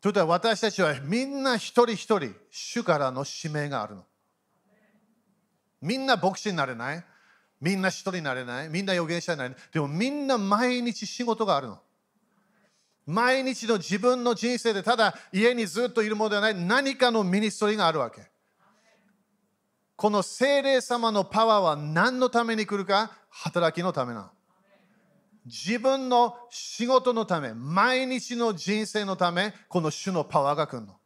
[0.00, 4.04] ということは私たちはみんな一人一人主からの使命があるの。
[5.80, 7.04] みんな牧師になれない？
[7.60, 8.68] みんな一人になれない？
[8.68, 9.58] みんな預言者になれない？
[9.72, 11.78] でもみんな毎日仕事があるの。
[13.06, 18.34] 毎日の自分の人生でただ家にずっといるものではない何かのミニストリーがあるわけ。
[19.96, 23.10] この精霊様のパワーは何のために来るか？
[23.30, 24.30] 働きのためなの。
[25.46, 30.96] 自分の仕事のため、毎日の人生のため、この主のパワーが来るの。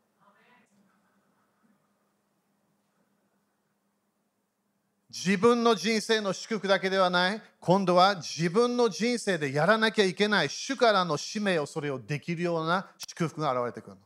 [5.11, 14.03] 自分の人生の祝福だけではない、今度は自分の人生でやらなきゃいけない主からの使命をそれをできるような祝福が現れてくるの。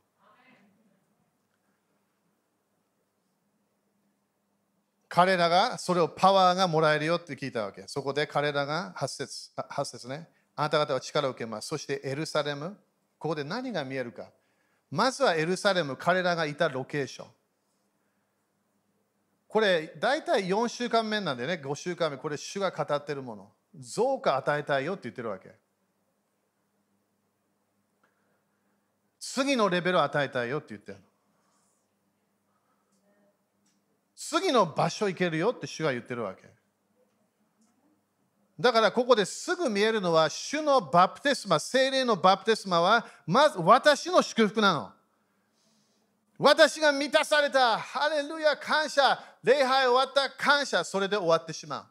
[5.15, 7.85] 彼らがそれをパワーがもらえるよって聞いたわけ。
[7.87, 10.29] そこで彼らが8節 ,8 節ね。
[10.57, 11.69] あなた方は力を受けます。
[11.69, 12.77] そしてエルサレム。
[13.17, 14.33] ここで何が見えるか。
[14.91, 17.29] まずはエルサレム、彼らがいたロケーション。
[19.47, 23.53] これ、大体4週間目なんでね、5週間目、これ、主が語ってるもの。
[23.79, 25.55] 増加与えたいよって言ってるわけ。
[29.21, 31.05] 次のレベルを与えたいよって言ってるの。
[34.29, 36.43] 次の場所行けるよって主は言ってるわけ。
[38.59, 44.93] だからここですぐ見えるのは、主のバプテスマ、精霊のバプテスマは、まず私の祝福なの。
[46.39, 51.87] 私が満たされた、ハレルヤ、感謝、礼拝終わった、感謝、それで終わってしまう。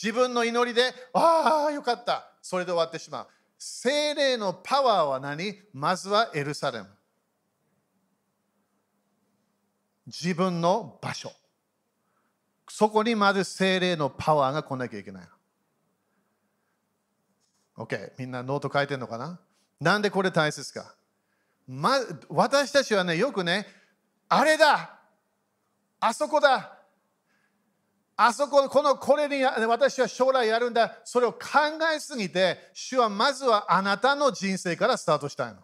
[0.00, 3.28] 自分の祈りで、ああ、よかった、それで終わってしまう。
[3.58, 5.60] 精霊のパワーは何？
[5.72, 6.88] まずはエルサレム。
[10.06, 11.32] 自分の場所。
[12.74, 15.28] そこにまず聖霊のパワーが来なきゃいけない。
[17.76, 19.38] OK、みんなノート書いてるのかな？
[19.78, 20.94] なんでこれ大切か、
[21.68, 21.98] ま、
[22.30, 23.66] 私たちはね、よくね、
[24.26, 24.98] あれだ！
[26.00, 26.78] あそこだ！
[28.16, 31.38] あそこ、このこれに私は将来やるんだ、それを考
[31.94, 35.60] えすぎて、主はまずはあなたの人生からスタートしたいの。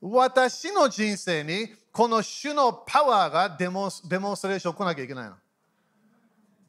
[0.00, 5.36] 私の人生にこの主のパワーがデモデモンストレーション来なきゃいけないの。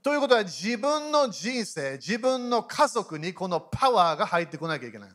[0.02, 5.10] ということは自分の人生、自分の家族にこのパワーが入ってこなきゃいけない。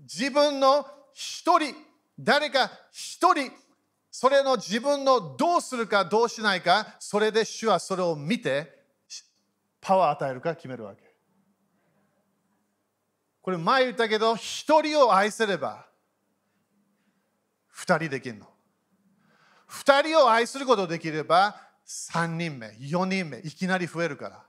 [0.00, 1.74] 自分の一人、
[2.18, 3.52] 誰か一人、
[4.10, 8.84] それの自分のどうするかどうしないか、それで主はそれを見て、
[9.80, 11.05] パワーを与えるか決めるわけ。
[13.46, 15.86] これ前言ったけど、一人を愛せれば、
[17.68, 18.48] 二人できるの。
[19.68, 21.54] 二人を愛することができれば、
[21.84, 24.42] 三人目、四人目、いきなり増えるから。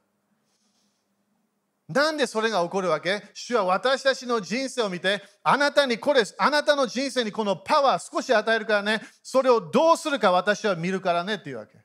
[1.88, 3.22] なんでそれが起こるわけ？
[3.36, 11.78] 主は私たちの人生を見て、あなたにこれ、あなたの人生にこのパワー少し与えるからね、それをどうするか私は見るからねっていうわけ。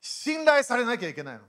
[0.00, 1.42] 信頼されなきゃいけないの。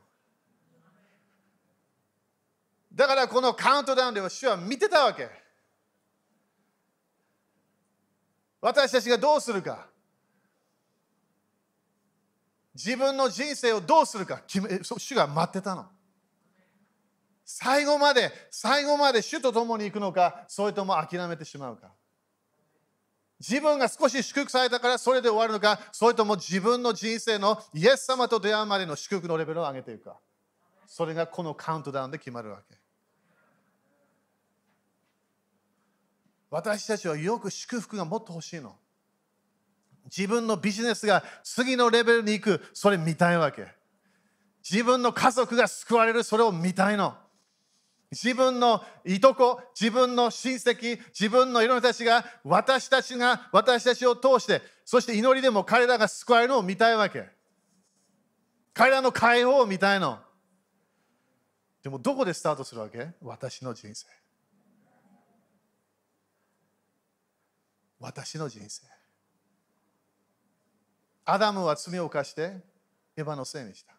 [2.99, 5.29] だからこのカウントダウンでは主は見てたわけ。
[8.59, 9.87] 私たちがどうするか。
[12.75, 15.85] 自分の人生をどうするか決め主が待ってたの。
[17.45, 21.93] 最後まで、最後まで主と共に行くのか、それとも諦めてしまうか。
[23.39, 30.17] 自分が少し祝福されたからそれで終わるのか、それとも自分の人生のイエス様と出会うまでの祝福のレベルを上げていくか。
[30.85, 32.88] それがこのカウントダウンで決まるわけ。
[36.49, 38.75] 私たちはよく祝福がもっと欲しいの。
[40.05, 43.67] 自分のビジネスが次のレベルに行く、それ見たいわけ。
[44.67, 47.15] 自分の家族が救われる、それを見たいの。
[48.11, 57.29] 自分のいとこ、自分の親戚、自分のいろんな人たちが、私たちが、私たちを通して、そして祈りでも彼らが救われるのを見たいわけ。
[58.73, 60.17] 彼らの解放を見たいの。
[61.83, 63.09] でもどこでスタートするわけ？
[63.21, 64.07] 私の人生。
[67.99, 68.83] 私の人生。
[71.25, 72.53] アダムは罪を犯して
[73.15, 73.93] エヴァのせいにした。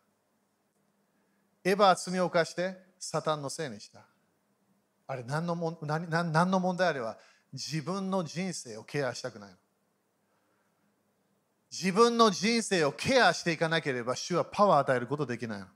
[1.63, 4.01] エヴァは罪を犯してサタンのせいにした。
[5.07, 7.19] あれ何のも何何の問題あれば
[7.53, 9.57] 自分の人生をケアしたくないの。
[11.71, 15.67] 自分の人生をケアしていかなければ主はパワーを与えることできないの。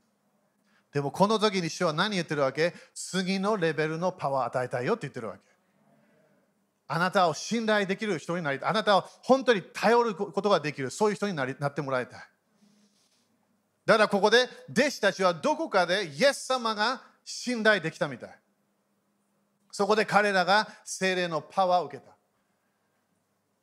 [0.91, 2.73] でもこの時に主は何言ってるわけ？
[2.93, 5.54] 次のレベルのパワーを与えたいよって言ってるわけ。
[6.87, 8.69] あなたを信頼できる人になりたい。
[8.69, 12.19] あなたを本当に頼ることができる、そういう人になりなってもらいたい。
[13.85, 18.39] だからここで弟子たちはどこかでイエス様が信頼できたみたい。
[19.71, 22.15] そこで彼らが精霊のパワーを受けた。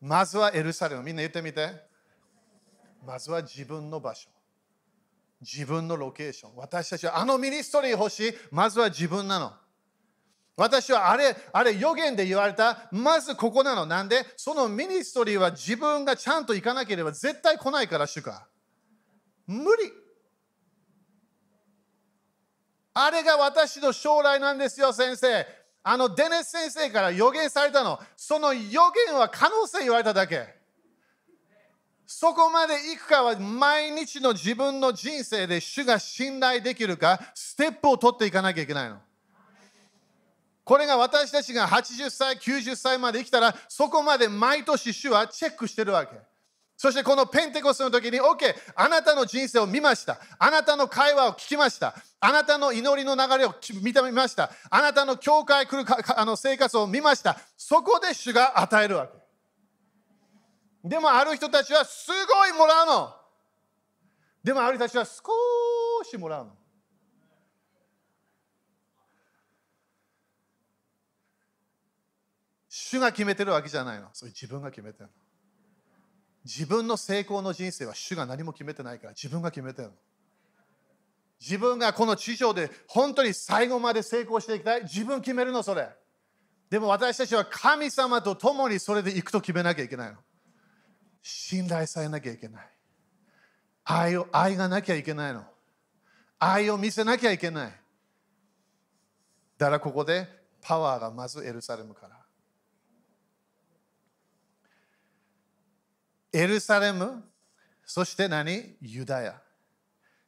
[0.01, 1.03] まずはエルサレム。
[1.03, 1.71] みんな言ってみて。
[3.07, 4.29] まずは自分の場所。
[5.41, 6.57] 自分のロケーション。
[6.57, 8.33] 私たちはあの ministry 欲しい。
[8.51, 9.53] まずは自分なの。
[10.57, 13.87] 私はあれ、あれ予言で言われた、まずここなの。
[13.87, 18.47] なんで、その ministry は自分がちゃんと行かなければ絶対来ないから、主か。
[19.47, 19.91] 無理。
[22.95, 25.47] あれが私の将来なんですよ、先生。
[25.85, 27.99] あのデネス先生から予言されたの。
[28.17, 30.61] その予言は可能性言われただけ。
[32.07, 39.01] そこまで行くかは毎日の自分の人生で主が信頼できるか、ステップを取っていかなきゃいけないの。
[40.73, 46.17] これが私たちが80歳、90歳まで生きたら、そこまで毎年主はチェックしてるわけ。
[46.79, 50.19] そしてこのペンテコスの時に、OK、あなたの人生を見ました。
[50.39, 51.95] あなたの会話を聞きました。
[52.21, 54.51] あなたの祈りの流れを見てみました。
[54.71, 55.85] あなたの教会来る
[56.17, 57.39] あの生活を見ました。
[57.55, 60.89] そこで主が与えるわけ。
[60.89, 63.15] でもある人たちはすごいもらうの。
[64.43, 65.21] でもある人たちは少
[66.03, 66.62] しもらうの。
[72.93, 74.09] 主が決めてるわけじゃないの。
[74.13, 75.11] それ自分が決めてるの。
[76.45, 79.95] 自分の成功の人生は主が何も決めてないから自分が決めてるの。
[81.41, 84.83] 自分がこの地上で本当に最後まで成功していきたい。
[84.83, 85.89] 自分決めるの、それ。
[86.69, 90.19] でも私たちは神様と共にそれで行くと決めなきゃいけないの。
[91.23, 92.69] 信頼されなきゃいけない。
[93.85, 95.45] 愛を愛がなきゃいけないの。
[96.39, 97.73] 愛を見せなきゃいけない。
[99.57, 100.29] だからここで
[100.61, 102.22] パワーがまずエルサレムから。
[106.33, 107.23] エルサレム、
[107.85, 108.77] そして何？
[108.81, 109.43] ユダヤ、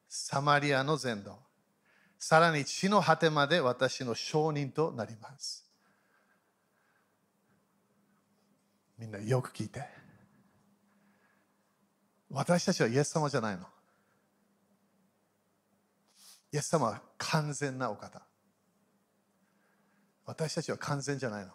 [0.08, 1.38] サマリアの全土、
[2.18, 5.64] さらに地の果てまで私の証人となります。
[8.98, 9.82] みんなよく聞いて。
[12.30, 13.66] 私たちはイエス様じゃないの。
[16.52, 18.22] イエス様は完全なお方。
[20.26, 21.52] 私たちは完全じゃないの。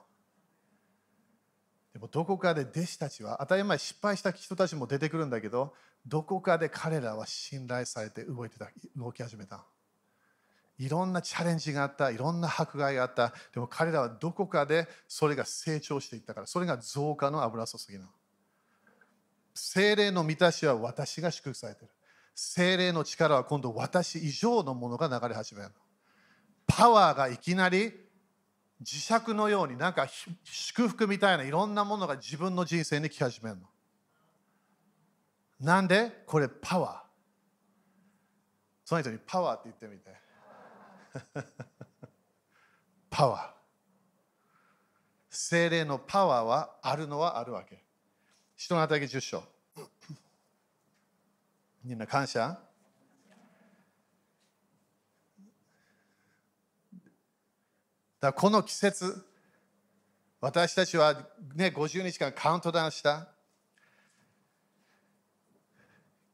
[1.94, 5.74] でもどこかで弟子たちは当たり前失敗した人たちも出てくるんだけど
[6.06, 9.66] どこかで彼らは信頼されて動いてた動き始めた。
[10.78, 13.34] いろんなチャレンジがあったいろんな迫害があった。
[13.54, 18.10] でも彼らはどこかでそれが成長していったからそれが増加の油注ぎな
[19.54, 21.90] 精霊の満たしは私が祝福されてる。
[22.34, 25.72] 精霊の力は今度私以上のものが流れ始める
[26.66, 27.92] パワーがいきなり
[28.82, 30.08] 磁石のようになんか
[30.44, 33.64] 祝福みたいないろんなものが自分の人生に来始めるの。
[35.60, 36.24] なんで？
[36.26, 37.10] これパワー。
[38.86, 40.16] その人にパワーって言ってみて。
[43.10, 43.50] パワー。
[45.30, 47.84] 精霊のパワーはあるのはあるわけ。
[48.56, 49.44] 人の働き10章。
[51.84, 52.58] みんな感謝？
[58.20, 59.26] だこの季節、
[60.42, 61.14] 私たちは、
[61.56, 63.30] ね、50日間カウントダウンした。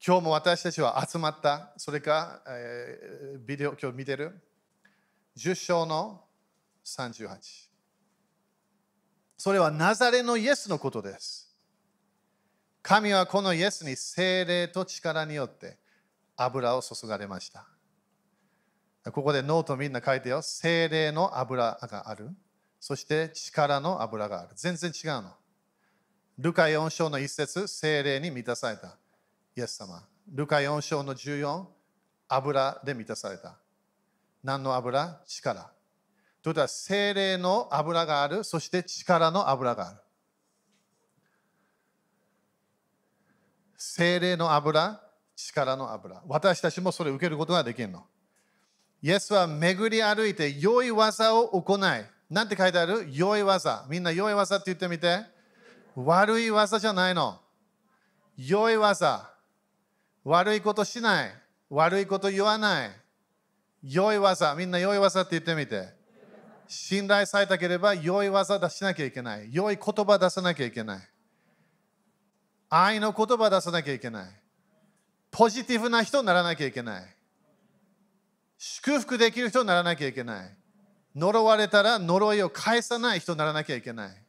[0.05, 1.73] 今日も私たちは集まった。
[1.77, 4.39] それか、えー、ビデオ今日見てる。
[5.37, 6.23] 10章の
[6.83, 7.37] 38。
[9.37, 11.55] それはナザレのイエスのことです。
[12.81, 15.77] 神はこのイエスに精霊と力によって
[16.35, 17.67] 油を注がれました。
[19.11, 20.41] ここでノートみんな書いてよ。
[20.41, 22.31] 精霊の油がある。
[22.79, 24.49] そして力の油がある。
[24.55, 25.31] 全然違うの。
[26.37, 28.97] ルカ4章の一節、精霊に満たされた。
[29.55, 30.03] イエス様。
[30.27, 31.65] ルカ4章の14、
[32.27, 33.57] 油で満たされた。
[34.43, 35.21] 何の油？
[35.27, 35.71] 力。
[36.41, 38.43] ということは、精霊の油がある。
[38.43, 39.99] そして力の油がある。
[43.77, 44.99] 精霊の油、
[45.35, 46.23] 力の油。
[46.27, 48.05] 私たちもそれを受けることができるの。
[49.01, 51.79] イエスは巡り歩いて良い技を行い。
[52.29, 53.07] なんて書いてある？
[53.11, 53.85] 良い技。
[53.87, 55.19] みんな良い技って言ってみて。
[55.95, 57.39] 悪い技じゃないの。
[58.35, 59.29] 良い技。
[60.23, 61.31] 悪いことしない。
[61.69, 62.91] 悪いこと言わない。
[63.83, 64.55] 良い技。
[64.55, 65.93] みんな良い技って言ってみて。
[66.67, 69.49] 信頼されたければ良い技出しなきゃいけない。
[69.51, 70.99] 良い言葉出さなきゃいけない。
[72.69, 74.31] 愛の言葉出さなきゃいけない。
[75.29, 77.14] ポジティブな人にならなきゃいけない。
[78.57, 80.55] 祝福できる人にならなきゃいけない。
[81.15, 84.21] 呪われたら呪いを返さない人にならなきゃいけない。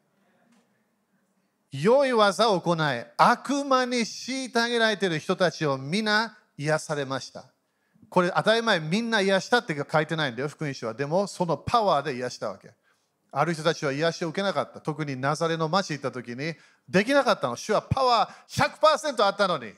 [1.73, 7.45] 良い技を行い、悪魔に虐げられている人たちを皆癒されました。
[8.09, 10.95] これ当たり前みんな癒したって書いてないんだよ、福音書は。
[10.95, 12.73] でもそのパワーで癒したわけ。
[13.33, 14.81] ある人たちは癒しを受けなかった。
[14.81, 16.55] 特にナザレの町行った時に
[16.89, 17.57] できなかったの。
[17.57, 19.75] 主はパワー100%あったのに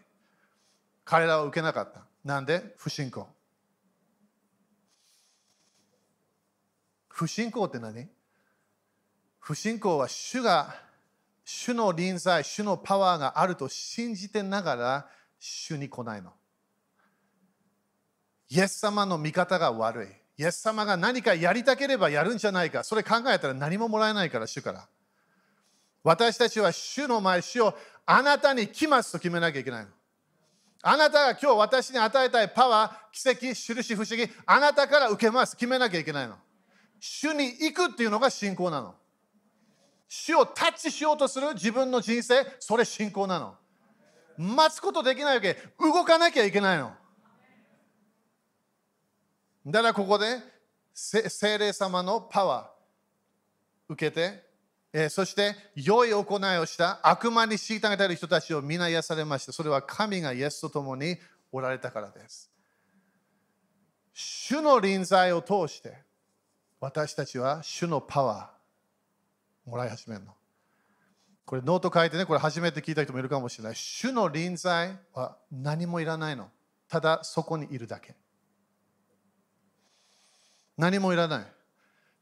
[1.05, 2.03] 彼らは受けなかった。
[2.22, 2.74] なんで？
[2.76, 3.26] 不信仰。
[7.19, 8.07] 不信仰って何？
[9.41, 10.73] 不信仰は主が
[11.45, 15.07] 主の臨在、主のパワーがあると信じてながら
[15.41, 16.31] 主に来ないの。
[18.51, 20.07] イエス様の見方が悪い。
[20.41, 22.85] イエス様が何かやりたければやるんじゃないか。
[22.85, 24.87] それ考えたら何ももらえないから、主から。
[26.05, 27.75] 私たちは主の前、主を
[28.07, 29.89] あなたに来ますと決めなきゃいけないの。
[30.83, 35.57] あなたが今日私に与えたいパワー、奇跡、印、不思議、あなたから受けます。
[35.57, 36.37] 決めなきゃいけないの。
[37.01, 38.94] 主に行くっていうのが信仰なの。
[40.09, 43.55] 主をタッチしようとする自分の人生、それ信仰なの。
[44.38, 45.57] 待つことできないわけ。
[45.78, 46.92] 動かなきゃいけないの。
[49.66, 50.38] だからここで
[50.94, 54.42] 精霊様のパワー受けて、
[54.92, 59.53] えー、そして良い行いをした悪魔に虐げている人たちを皆癒されました。
[59.53, 61.16] それは神がイエスと共に
[61.53, 62.51] おられたからです。
[64.14, 66.07] 主の臨在を通して
[66.81, 70.33] 私たちは主のパワーもらい始めるの。
[71.45, 73.74] これノート書いてね、これ初めて聞いた人もいるかもしれない。
[73.74, 76.51] 主の臨在は何もいらないの。
[76.89, 78.14] ただそこにいるだけ。
[80.76, 81.47] 何もいらない。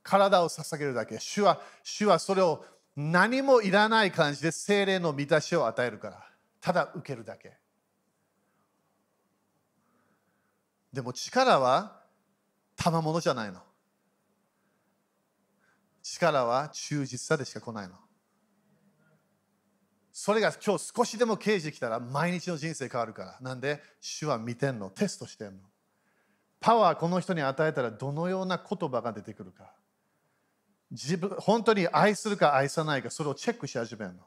[0.03, 1.19] 体を捧げるだけ。
[1.19, 2.65] 主は主はそれを
[2.97, 6.27] 何もいらない感じで精霊の満たしを与えるから。
[6.61, 7.59] ただ受けるだけ。
[10.93, 12.01] でも力は
[12.77, 13.61] 賜物じゃないの。
[16.15, 17.95] 力は忠実さでしか来ないの。
[20.13, 23.39] それが今日少しでも刑事来たら毎日の人生変わるから。
[23.41, 25.59] なんで主は見てんの、テストしてんの。
[26.61, 29.73] パワーこの人に与えたらどのような言葉が出てくるか
[30.91, 34.21] 自分本当に愛するか愛さないかそれをチェックし始めるの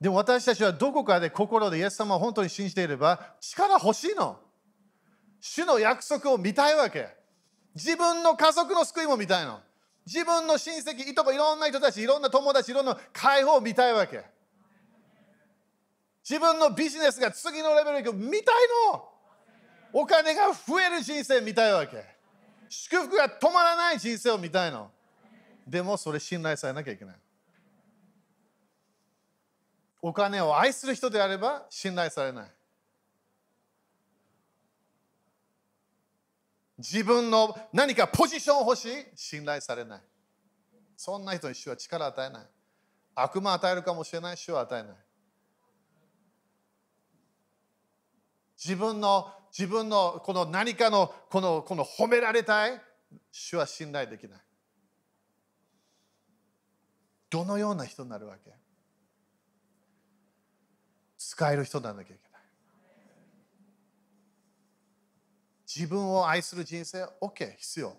[0.00, 4.38] でも私たちはどこかで心でイエス様を本当に信じていれば力欲しいの
[5.40, 7.08] 主の約束を見たいわけ
[7.74, 9.60] 自分の家族の救いも見たいの
[10.06, 14.24] 自分の親戚いとこいろんな人たちいろんな友達いろんな解放を見たいわけ
[16.28, 18.54] 自分のビジネスが次のレベルに行く見たい
[18.92, 19.08] の
[19.92, 22.04] お金が増える人生見たいわけ。
[22.68, 24.90] 祝福が止まらない人生を見たいの。
[25.66, 27.16] でもそれ信頼されなきゃいけない。
[30.02, 32.50] お金を愛する人であれば信頼されない。
[36.78, 39.04] 自分の何かポジション欲しい？
[39.14, 40.00] 信頼されない。
[40.96, 42.46] そんな人に主は力与えない。
[43.14, 44.96] 悪魔与えるかもしれない、主は与えない。
[48.62, 52.80] 自分の自分のこの何かのこのこの褒められたい？
[53.30, 54.40] 主は信頼できない
[57.30, 58.50] どのような人になるわけ？
[61.16, 62.25] 使える人にならなきゃいけない
[65.76, 67.94] 自分を愛する人生 OK 必要。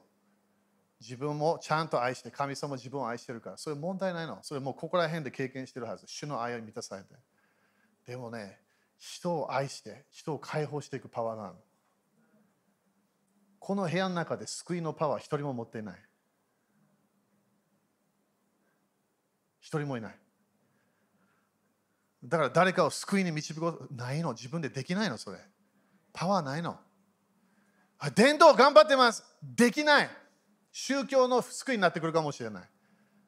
[1.00, 3.58] 自分もちゃんと愛して神様自分を愛してるから。
[3.58, 4.40] それ問題ないの。
[4.42, 6.08] それもうここら辺で経験してるはず。
[6.08, 7.10] 主の愛を満たされて。
[8.08, 8.60] でもね
[8.98, 11.56] 人を愛して人を解放していくパワーなの。
[13.60, 16.00] この部屋の中で救いのパワー一人も持っていない。
[19.60, 20.16] 一人もいない。
[22.24, 24.34] だから誰かを救いに導くことないの。
[24.34, 25.38] 自分でできないのそれ。
[26.12, 26.80] パワーないの。
[28.16, 30.10] 伝道頑張ってますできない
[30.72, 32.64] 宗教の救いになってくるかもしれない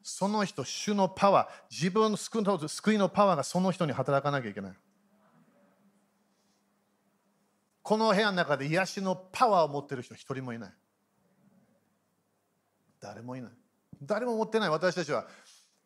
[0.03, 2.17] その人主のパワー自分の
[2.67, 4.73] 救いのパワーがその人に働かなきゃいけない
[7.89, 10.71] この部屋の中で癒しのパワーを持ってる人一人もいない。
[12.99, 13.51] 誰もいない。
[14.03, 15.25] 誰も持ってない私たちは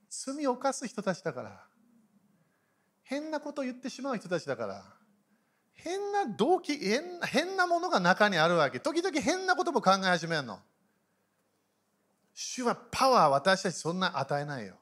[0.09, 1.63] 罪を犯す人たちだから。
[3.03, 4.83] 変なことを言ってしまう人たちだから。
[5.73, 8.79] 変な動機変な、ものが中にあるわけ。
[8.79, 10.59] 時々変なことも考え始めるの。
[12.33, 14.75] 主はパワー私たちそんな与えないよ。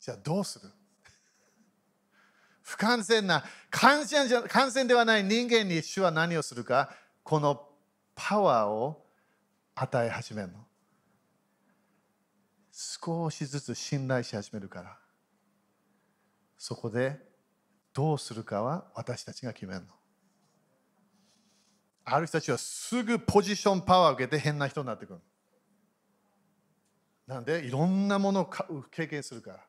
[0.00, 0.70] じゃあどうする？
[2.62, 6.94] 不完全な完全じゃ完全ではない人間に主は何をするか？
[7.22, 7.68] この
[8.14, 9.04] パワーを
[9.74, 10.66] 与え始めるの
[12.72, 14.98] 少しずつ信頼し始めるから
[16.60, 17.18] そこで
[17.94, 19.86] どうするかは私たちが決めるの。
[22.04, 25.20] ある人たちはすぐポジションパワーを受けて変な人になってくる。
[27.26, 28.50] なんでいろんなものを
[28.90, 29.60] 経験するから。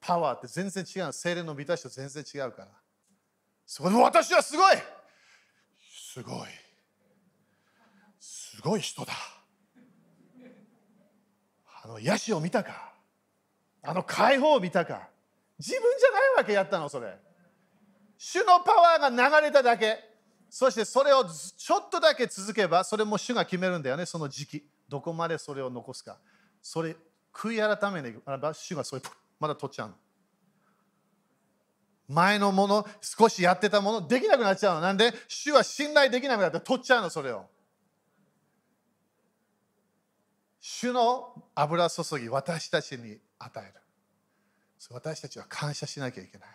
[0.00, 1.12] パワーって全然違う。
[1.12, 2.68] 精霊の満たしと全然違うから。
[3.64, 4.76] そこで私はすごい。
[5.88, 6.48] すごい。
[8.18, 9.12] すごい人だ。
[11.84, 12.92] あの癒しを見たか。
[13.84, 15.14] あの解放を見たか。
[15.58, 17.16] 自分じゃないわけやったのそれ。
[18.18, 19.98] 主のパワーが流れただけ。
[20.48, 24.64] そしてそれをちょっとだけ続けばそれも主が決めるんだよねその時期。
[24.88, 26.18] どこまでそれを残すか。
[26.62, 26.96] それ
[27.32, 28.16] 悔い改めに
[28.54, 29.02] 主がそれ
[29.38, 29.94] まだ取っちゃうの。
[32.08, 34.80] 前のもの少しやってたものできなくなっちゃうの。
[34.80, 37.46] なんで主は信頼できなくなって取っちゃうのそれを。
[40.60, 43.85] 主の油注ぎ私たちに与える。
[44.90, 46.48] 私たちは感謝しなきゃいけない。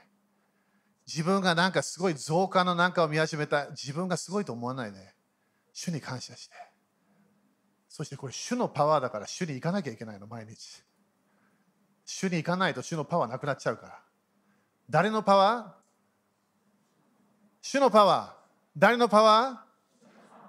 [1.08, 3.70] 自分がなんかすごい増加のなんかを見始めた。
[3.72, 5.00] 自分がすごいと思わないで
[5.74, 6.56] 主に感謝して。
[7.90, 10.82] そしてこれ主のパワーだから主に行かなきゃいけないの毎日。
[12.06, 14.00] 主に行かないと主のパワーなくなっちゃうから。
[14.90, 15.82] 誰のパワー？
[17.62, 18.42] 主のパワー。
[18.78, 19.66] 誰のパワ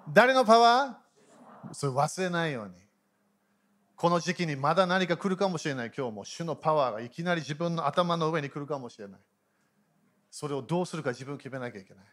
[0.07, 0.12] ー？
[0.12, 1.75] 誰のパワー？
[1.75, 2.75] それ忘れないように。
[4.03, 5.92] この時期にまだ何か来るかもしれない。
[5.96, 9.20] 今日も主のパワーがいきなり自分の頭の上に来るかもしれない。
[10.28, 12.05] それをどうするか自分決めなきゃいけない。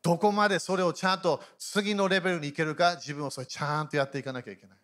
[0.00, 4.78] どこまでそれをちゃんと次のレベルに行けるか自分をそれちゃんとやっていかなきゃいけない。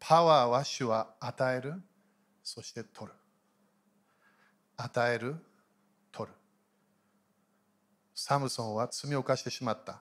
[0.00, 1.74] パワーは主は与える
[2.42, 3.12] そして取る。
[4.78, 5.36] 与える
[6.10, 6.34] 取る。
[8.14, 10.00] サムソンは罪を犯してしまった。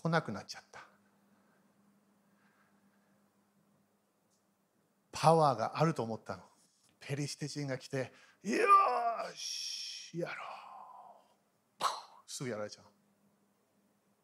[0.00, 0.80] 来なくなっちゃった。
[5.10, 6.44] パワーがあると思ったの。
[7.00, 8.12] ペリシテ人が来て
[8.44, 8.58] よ
[9.34, 10.34] しやろ
[11.80, 11.84] う。
[12.28, 12.82] すぐやられちゃ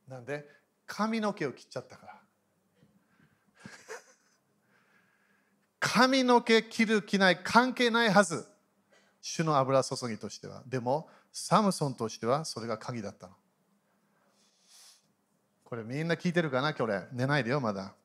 [0.06, 0.46] うなんで
[0.86, 2.20] 髪の毛を切っちゃったから。
[5.80, 8.46] 髪の毛切る着ない関係ないはず。
[9.20, 10.62] 主の油注ぎとしては。
[10.66, 13.34] でもサムソンとしてはそれが鍵だったの。
[15.74, 17.96] これみんな聞いてるかな今日寝ないでよまだ。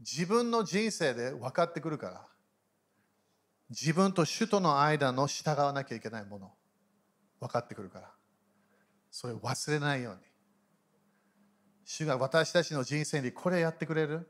[0.00, 2.26] 自分の人生で分かってくるから。
[3.70, 6.52] 自分と主との間の従わなきゃいけないもの。
[7.38, 8.10] 分かってくるから。
[9.12, 10.20] それを忘れないように。
[11.84, 14.28] 主が私たちの人生にこれやってくれる？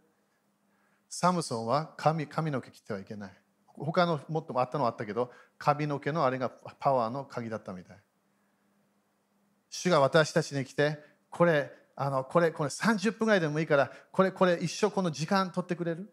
[1.08, 3.32] サムソンは髪髪の毛切ってはいけない。
[3.78, 7.96] 他のもっともあったのはあったけど髪の毛のあれがパワーの鍵だったみたい。
[9.70, 10.98] 主が私たちに来て、
[11.30, 16.12] これ、あのこれ、これ30分ぐらいでもいいから、これ、これ一生この時間取ってくれる？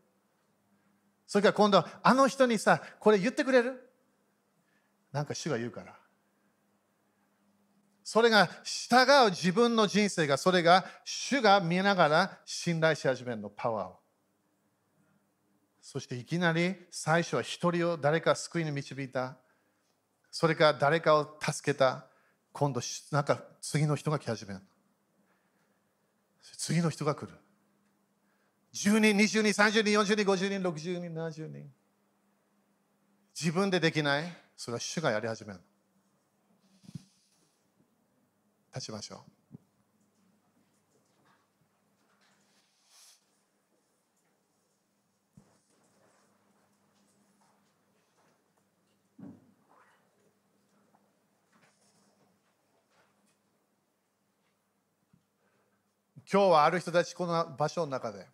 [1.28, 3.90] それから今度、あの人にさ、これ言ってくれる？
[5.12, 5.96] なんか主が言うから。
[8.04, 14.00] それが従う自分の人生が、それが主が見ながら信頼し始めるの、パワーを。
[15.82, 19.38] そしていきなり最初は一人を誰か救いに導いた。
[20.32, 22.08] それから誰かを助けた。
[22.54, 22.80] 今度
[23.12, 24.62] なんか次の人が来始める
[26.58, 27.34] 次の人が来る。
[28.74, 31.72] 10人20人30人40人50人60人70人。
[33.40, 34.24] 自分でできない？
[34.56, 35.60] それは主がやり始める
[38.74, 39.33] 立ちましょう。
[56.34, 58.26] 今日はある人たちこの場所の中で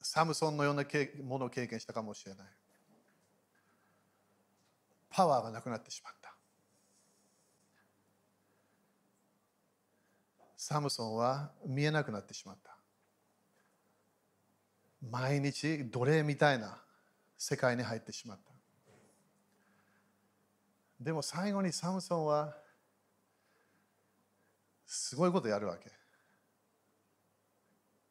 [0.00, 0.84] サムソンのような
[1.24, 2.46] ものを経験したかもしれない。
[5.10, 6.32] パワーがなくなってしまった。
[10.56, 12.76] サムソンは見えなくなってしまった。
[15.10, 16.78] 毎日奴隷みたいな
[17.36, 18.52] 世界に入ってしまった。
[21.00, 22.54] でも最後にサムソンは
[24.86, 26.03] すごいことやるわけ。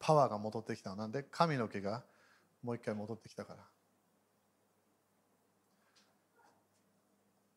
[0.06, 0.98] パワーが戻ってきた。
[0.98, 2.04] なんで髪の毛が
[2.62, 3.64] もう一回戻ってきたから。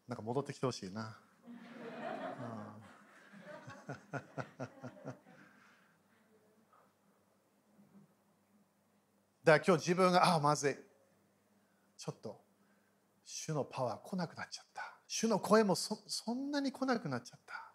[0.07, 1.19] なんか戻ってきてほしいな、
[9.43, 10.77] だから今日自分がああまずい。
[11.97, 12.41] ちょっと
[13.25, 14.97] 主のパワー来なくなっちゃった。
[15.09, 17.66] 主の声もそそんなに来なくなっちゃった。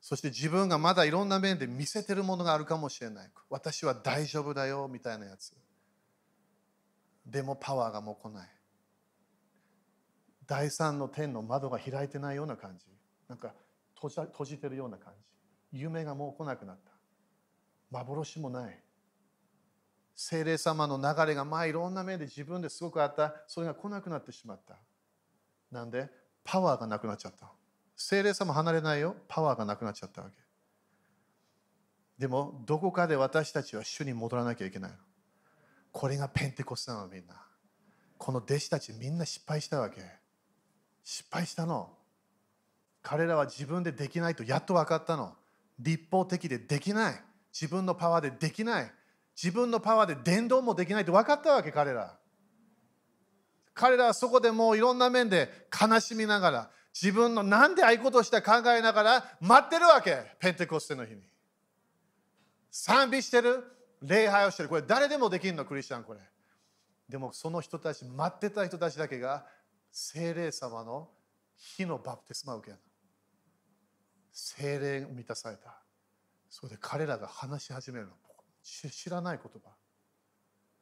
[0.00, 3.30] そして自分がまだいろんな面で見せてるものがあるかもしれない。
[3.50, 5.52] 私は大丈夫だよみたいなやつ。
[7.26, 8.48] でもパワーがもう来ない。
[10.46, 12.86] 第三の天の窓が開いてないような感じ。
[13.28, 13.54] なんか
[13.94, 15.12] 閉じ閉じてるような感
[15.72, 15.78] じ。
[15.78, 16.90] 夢がもう来なくなった。
[17.90, 18.82] 幻もない。
[20.16, 23.34] 精霊様の流れがまあいろんな面で自分ですごくあった。
[23.46, 24.78] それが来なくなってしまった。
[25.70, 26.08] なんで
[26.42, 27.52] パワーがなくなっちゃった。
[28.02, 29.14] 精霊様離れないよ。
[29.28, 30.34] パワーがなくなっちゃったわけ。
[32.18, 34.90] でもどこかで私たちは主に戻らなきゃいけない。
[35.92, 37.34] これがペンテコスなのみんな。
[38.16, 40.00] この弟子たちみんな失敗したわけ。
[41.04, 41.90] 失敗したの。
[43.02, 45.34] 彼らは自分でできないとやっと分かったの。
[45.78, 47.22] 立法的でできない。
[47.52, 48.90] 自分のパワーでできない。
[49.36, 52.16] 自分のパワーで伝道もできないと分かったわけ、彼ら。
[53.74, 61.22] 彼らはそこでもういろんな面で悲しみながら、自分のなんでああいうことをした考えながら待ってるわけ、ペンテコステの日に。
[62.70, 63.64] 賛美してる、
[64.02, 64.68] 礼拝をしてる。
[64.68, 66.20] これ誰でもできるの、クリスチャン、これ。
[67.08, 69.46] でもその人たち、待ってた人たちだけが、
[69.90, 71.08] 精霊様の
[71.56, 72.78] 火のバプテスマを受ける
[74.32, 75.82] 精霊満たされた。
[76.48, 78.12] それで彼らが話し始めるの。
[78.62, 79.70] 知らない言葉。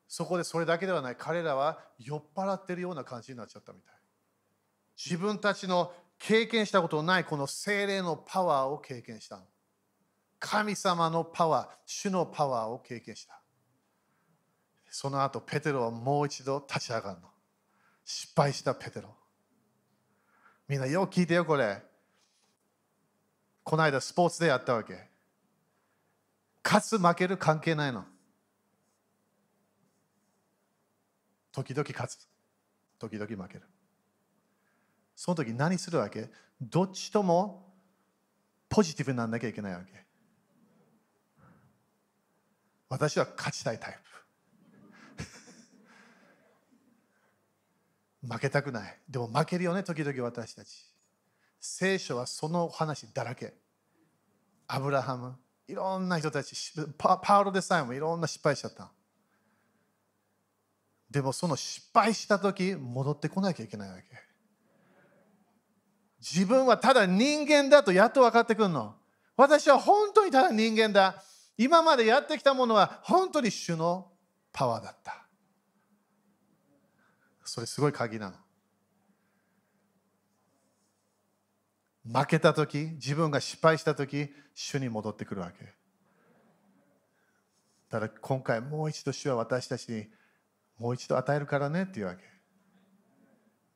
[0.06, 1.16] そこでそれだけではない。
[1.16, 3.94] 彼らは酔っ払ってるような感じになっちゃったみたい。
[5.02, 9.40] 自分たちの経験したことのないこの精霊のパワーを経験した
[10.40, 13.40] 神様のパワー主のパワーを経験した。
[14.90, 17.28] その後ペテロはもう一度立ち上がるの。
[18.04, 19.14] 失敗したペテロ。
[20.66, 21.82] みんなよく聞いてよこれ。
[23.64, 25.08] この間スポーツでやったわけ。
[26.64, 28.04] 勝つ負ける関係ないの。
[31.52, 32.28] 時々勝つ。
[32.98, 33.67] 時々負ける。
[35.18, 36.30] その時何するわけ？
[36.60, 37.74] どっちとも
[38.68, 40.06] ポジティブにならなきゃいけないわけ
[42.88, 43.98] 私は勝ちたいタイ
[48.22, 49.00] プ 負けたくない。
[49.08, 50.86] でも負けるよね、時々私たち。
[51.60, 53.54] 聖書はその話だらけ。
[54.68, 56.54] アブラハム、いろんな人たち、
[56.96, 58.92] パパウロでさえもいろんな失敗しちゃった。
[61.10, 64.27] でもその失敗した時、戻ってこなきゃいけないわけ。
[66.20, 68.94] 自分はただ人間だとやっと分かってくるの。
[69.36, 71.22] 私は本当にただ人間だ。
[71.56, 74.10] 今までやってきたものは本当に主の
[74.52, 75.26] パワーだった。
[77.44, 78.36] それすごい鍵なの。
[82.20, 85.72] 負けた時自分が失敗した時主に戻ってくるわけ。
[87.90, 90.06] ただ今回もう一度主は私たちに
[90.78, 92.37] もう一度与えるからねっていうわけ。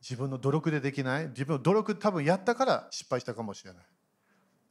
[0.03, 3.84] 自分の努力でできない自分の努力多分やったから失敗したかもしれない。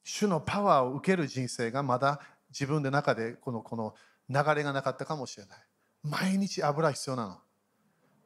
[0.04, 2.20] 主のパワーを受ける人生がまだ
[2.50, 3.96] 自分の中でこのこの
[4.30, 5.58] 流れがなかったかもしれない。
[6.04, 7.40] 毎日油必要なの。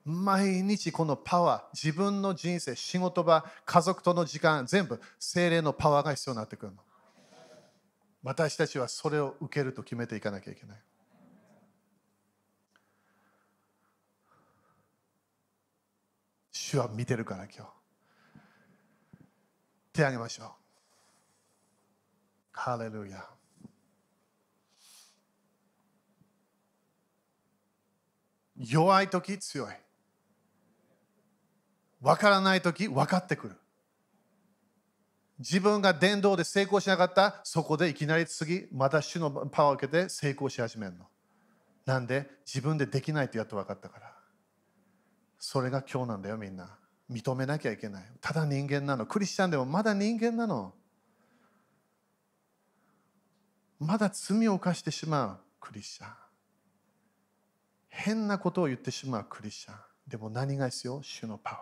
[0.06, 6.78] 毎日このパワー、自分の人生、仕事場、家族との時間、全部精霊のパワーが必要になってくるの。
[8.22, 10.78] 私たちはそれを受けると決めていかなきゃいけない。
[16.58, 17.70] 主は見てるから今日。
[19.91, 20.47] 手を挙げましょう。
[22.53, 23.26] ハレルヤ。
[28.58, 29.68] 弱い時強い。
[32.01, 33.56] 分からない時分かってくる
[35.39, 41.06] 自分が伝道で成功しなかったそこでいきなり次また主のパワーを受けて成功し始めるの
[41.86, 44.14] なんで自分でできないとやっと分かったから
[45.40, 46.78] それが今日なんだよみんな。
[47.10, 48.04] 認めなきゃいけない。
[48.20, 49.06] ただ人間なの。
[49.06, 50.74] クリスチャンでもまだ人間なの。
[53.80, 55.40] まだ罪を犯してしまう。
[55.60, 56.14] クリスチャン。
[57.90, 59.26] 変なことを言ってしまう。
[59.30, 59.76] クリスチャン。
[60.08, 61.04] でも何が必要？
[61.04, 61.60] 主のパワー。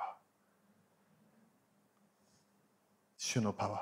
[3.18, 3.82] 主のパワー。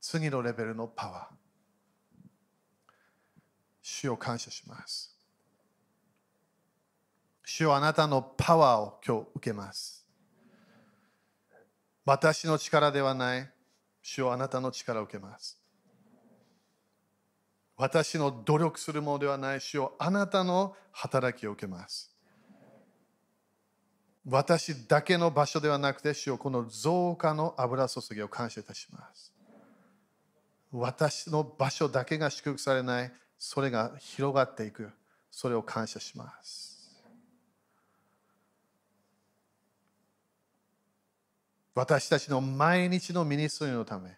[0.00, 1.34] 次のレベルのパワー。
[3.82, 5.19] 主を感謝します。
[7.52, 10.06] 主はあなたのパワーを今日受けます。
[12.04, 13.50] 私の力ではない。
[14.02, 15.60] 主はあなたの力を受けます。
[17.76, 19.60] 私の努力するものではない。
[19.60, 22.14] 主をあなたの働きを受けます。
[24.24, 29.32] 私だけの場所ではなくて、主をこの増加の油注ぎを感謝いたします。
[30.70, 34.92] 私の場所だけが祝福されない、それが広がっていく、
[35.32, 36.69] それを感謝します。
[41.74, 44.16] 私たちの毎日のミニストリーのため、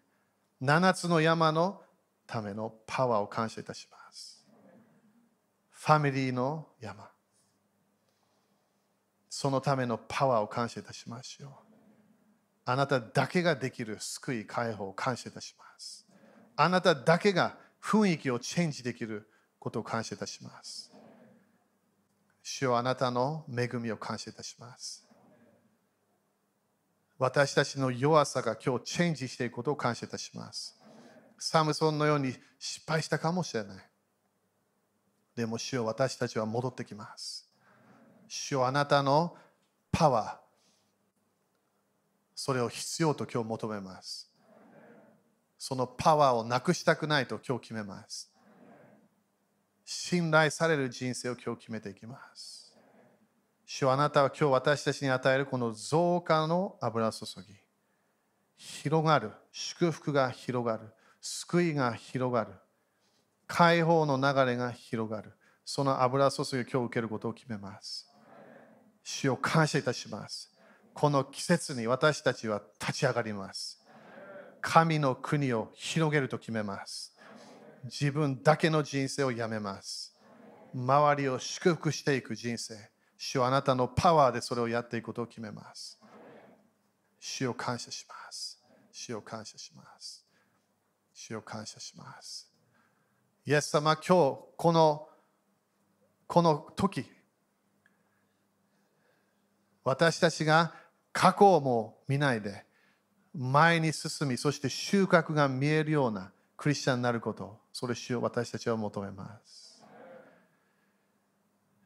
[0.62, 1.82] 7つの山の
[2.26, 4.46] ためのパワーを感謝いたします。
[5.70, 7.11] ファミリーの山。
[9.28, 11.50] そのためのパワーを感謝いたしましょう。
[12.64, 16.07] あなただけができる救い、解放を感謝いたします。
[16.57, 19.28] あなただけが雰囲気をチェンジできる
[19.59, 20.92] ことを感謝いたします。
[22.42, 25.05] 主よあなたの恵みを感謝いたします。
[27.23, 30.77] 私たちの弱さが今日チェンジしていくことを感謝いたします。
[31.39, 33.77] サムソンのように失敗したかもしれない。
[35.37, 37.49] でも主よ私たちは戻ってきます。
[38.27, 39.37] 主よあなたの
[39.93, 40.37] パワー、
[42.35, 44.29] それを必要と今日求めます。
[45.59, 48.33] そのパワーをなくしたくないと今日決めます。
[49.85, 52.61] 信頼される人生を今日決めていきます。
[53.75, 57.55] 主あなたは今日私たちに与えるこの増加の油注ぎ、
[58.59, 60.93] 広がる、祝福が広がる、
[61.23, 62.53] 救いが広がる、
[63.47, 65.33] 解放の流れが広がる、
[65.64, 68.07] その油注ぎを今日受けることを決めます。
[69.03, 70.53] 主を感謝いたします。
[70.93, 73.83] この季節に私たちは立ち上がります。
[74.61, 77.16] 神の国を広げると決めます。
[77.85, 80.14] 自分だけの人生をやめます。
[80.75, 82.93] 周りを祝福していく人生。
[83.25, 85.97] 主はあなたのパワーでそれをやっていくことを決めます。
[87.20, 88.61] 主を感謝します。
[88.91, 90.27] 主を感謝します。
[91.14, 92.51] 主を感謝します。
[93.47, 95.09] イエス様、今日この
[96.27, 97.05] この時、
[99.85, 100.75] 私たちが
[101.12, 102.64] 過去をも見ないで
[103.33, 109.61] 前に進み、そして収穫が見えるようなクリスチャンになること、それを私たちは求めます。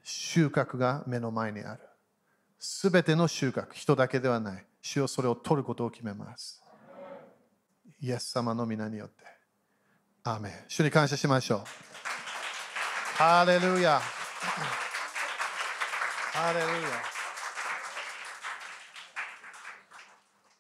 [0.09, 1.81] 収穫が目の前にある。
[2.61, 4.65] すべての収穫、人だけではない。
[4.81, 6.63] 主よそれを取ることを決めます。
[8.01, 9.25] イエス様の皆によって。
[10.23, 11.61] アーメン主に感謝しましょう。
[13.17, 14.01] ハレルヤ。
[16.33, 16.71] ハレルヤ。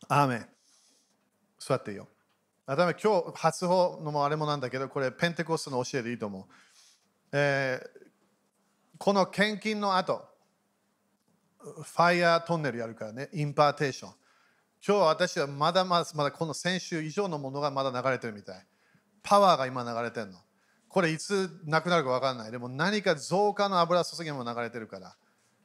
[0.08, 0.48] アーメン
[1.60, 2.08] 座っていいよ。
[2.66, 6.44] 改め今日初歩のもあれもなんだけど、これペンテコストの教えでいいと思う。
[7.30, 8.05] えー
[8.98, 10.24] この献金の後、
[11.58, 14.10] ファイヤートンネルやるからね、 impartation。
[14.86, 18.66] 今日は私はまだまだまだこの先週以上のものがまだ流れてるみたい。
[19.22, 20.38] パワーが今流れてるの。
[20.88, 22.52] これいつなくなるか分からない。
[22.52, 25.08] でも何か増加の油注ぎも流れてるから。
[25.08, 25.16] だか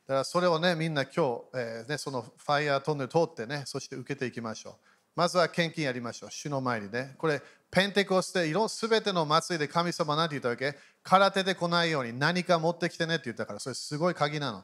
[0.08, 4.76] らそれをね、みんな今日、えーね、そのファイヤートンネル通ってね、そして受けていきましょう。
[5.16, 6.32] まずは献金やりましょう。
[6.32, 7.16] 主の前にね。
[7.18, 7.42] これ、
[7.72, 14.64] ペンテコステ、いろすべての祭りで神様なんて言ったわけ空手で来ないように何か持ってきてねって言ったから、それすごい鍵なの。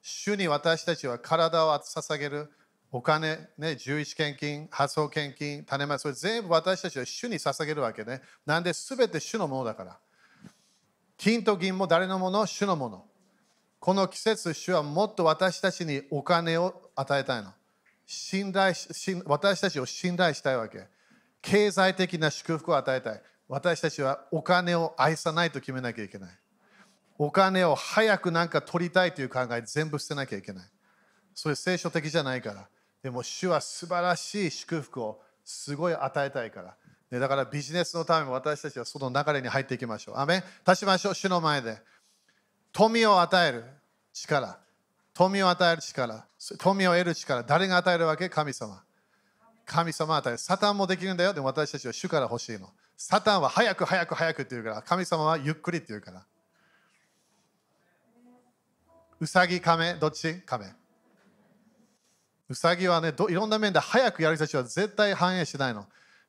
[0.00, 2.50] 主に私たちは体を捧げる
[2.92, 8.22] お金、ね、11献金、発送献金、種まき、それ全部私たちは主に捧げるわけね。
[8.46, 9.98] なんで全て主のものだから。
[11.16, 12.46] 金と銀も誰のもの？
[12.46, 13.04] 主のもの。
[13.80, 17.52] この季節、主はもっと私たちにお金を与えたいの。
[18.06, 18.88] 信頼し
[19.24, 20.86] 私たちを信頼したいわけ。
[21.44, 23.22] 経済的な祝福を与えたい。
[23.48, 26.30] 私たちはお金を愛さないと決めなきゃいけない。
[27.18, 30.64] お金を早くなんか取りたいという考え全部捨てなきゃいけない。
[31.34, 32.66] それ聖書的じゃないから。
[33.02, 36.76] でも主は素晴らしい祝福をすごい与えたいから。
[37.10, 40.16] ねだからビジネスのために私たちはその流れに入っていきましょう。
[40.16, 41.78] アメ立ちましょう、主の前で。
[42.72, 43.64] 富を与える
[44.14, 44.58] 力。
[45.12, 46.26] 富を与える力。
[46.58, 47.42] 富を得る力。
[47.42, 48.30] 誰が与えるわけ？
[48.30, 48.82] 神様。
[49.66, 50.38] 神様は与える。
[50.38, 51.32] サタンもできるんだよ。
[51.32, 52.70] でも私たちは主から欲しいの。
[52.96, 56.24] サタンは早く早く早くって言うから、神様はゆっくりって言うから。
[59.20, 60.66] うさぎ、亀、どっち亀？
[62.48, 65.86] うさぎはね、いろんな面で早くやる人たちは絶対反映しないの。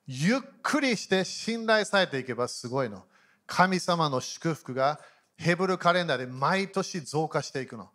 [0.07, 3.03] ゆっくりして信頼されていけばすごいの。
[3.47, 4.99] 神様の祝福が
[5.36, 7.89] ヘブルカレンダーで毎年増加していくの。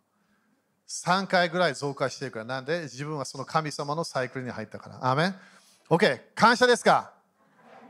[0.91, 2.45] 3回ぐらい増加していくから。
[2.45, 4.97] なんで自分はその神様のサイクルに入ったから。
[5.01, 5.35] アーメン
[5.89, 6.19] ?OK。
[6.35, 7.11] 感謝ですか？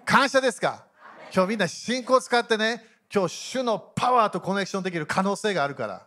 [0.05, 0.85] 感謝ですか？
[1.33, 6.05] 今日みんな信仰を使ってね、今日主のパワーとコネクションできる可能性があるから。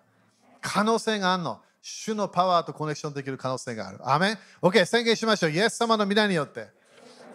[0.61, 1.61] 可能性があるの。
[1.83, 3.99] 主のパワーとコネクションできる可能性がある。
[4.03, 4.85] アーメン ?OK。
[4.87, 5.51] 宣言しましょう。
[5.51, 6.69] イエス様の皆によって。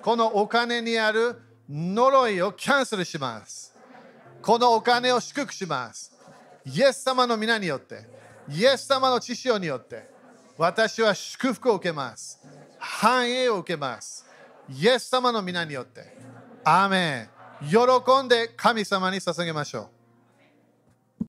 [0.02, 1.40] このお金にある
[1.70, 3.76] 呪いをキャンセルします。
[4.42, 6.12] このお金を祝福します。
[6.66, 8.19] イエス様の皆によって、
[8.52, 10.10] イエス様の知識によって、
[10.58, 12.40] 私は祝福を受けます。
[12.78, 14.26] 繁栄を受けます。
[14.70, 16.18] イエス様の皆によって。
[16.64, 17.30] アーメ
[17.62, 17.68] ン。
[17.68, 17.78] 喜
[18.24, 19.99] んで神様に捧げましょう。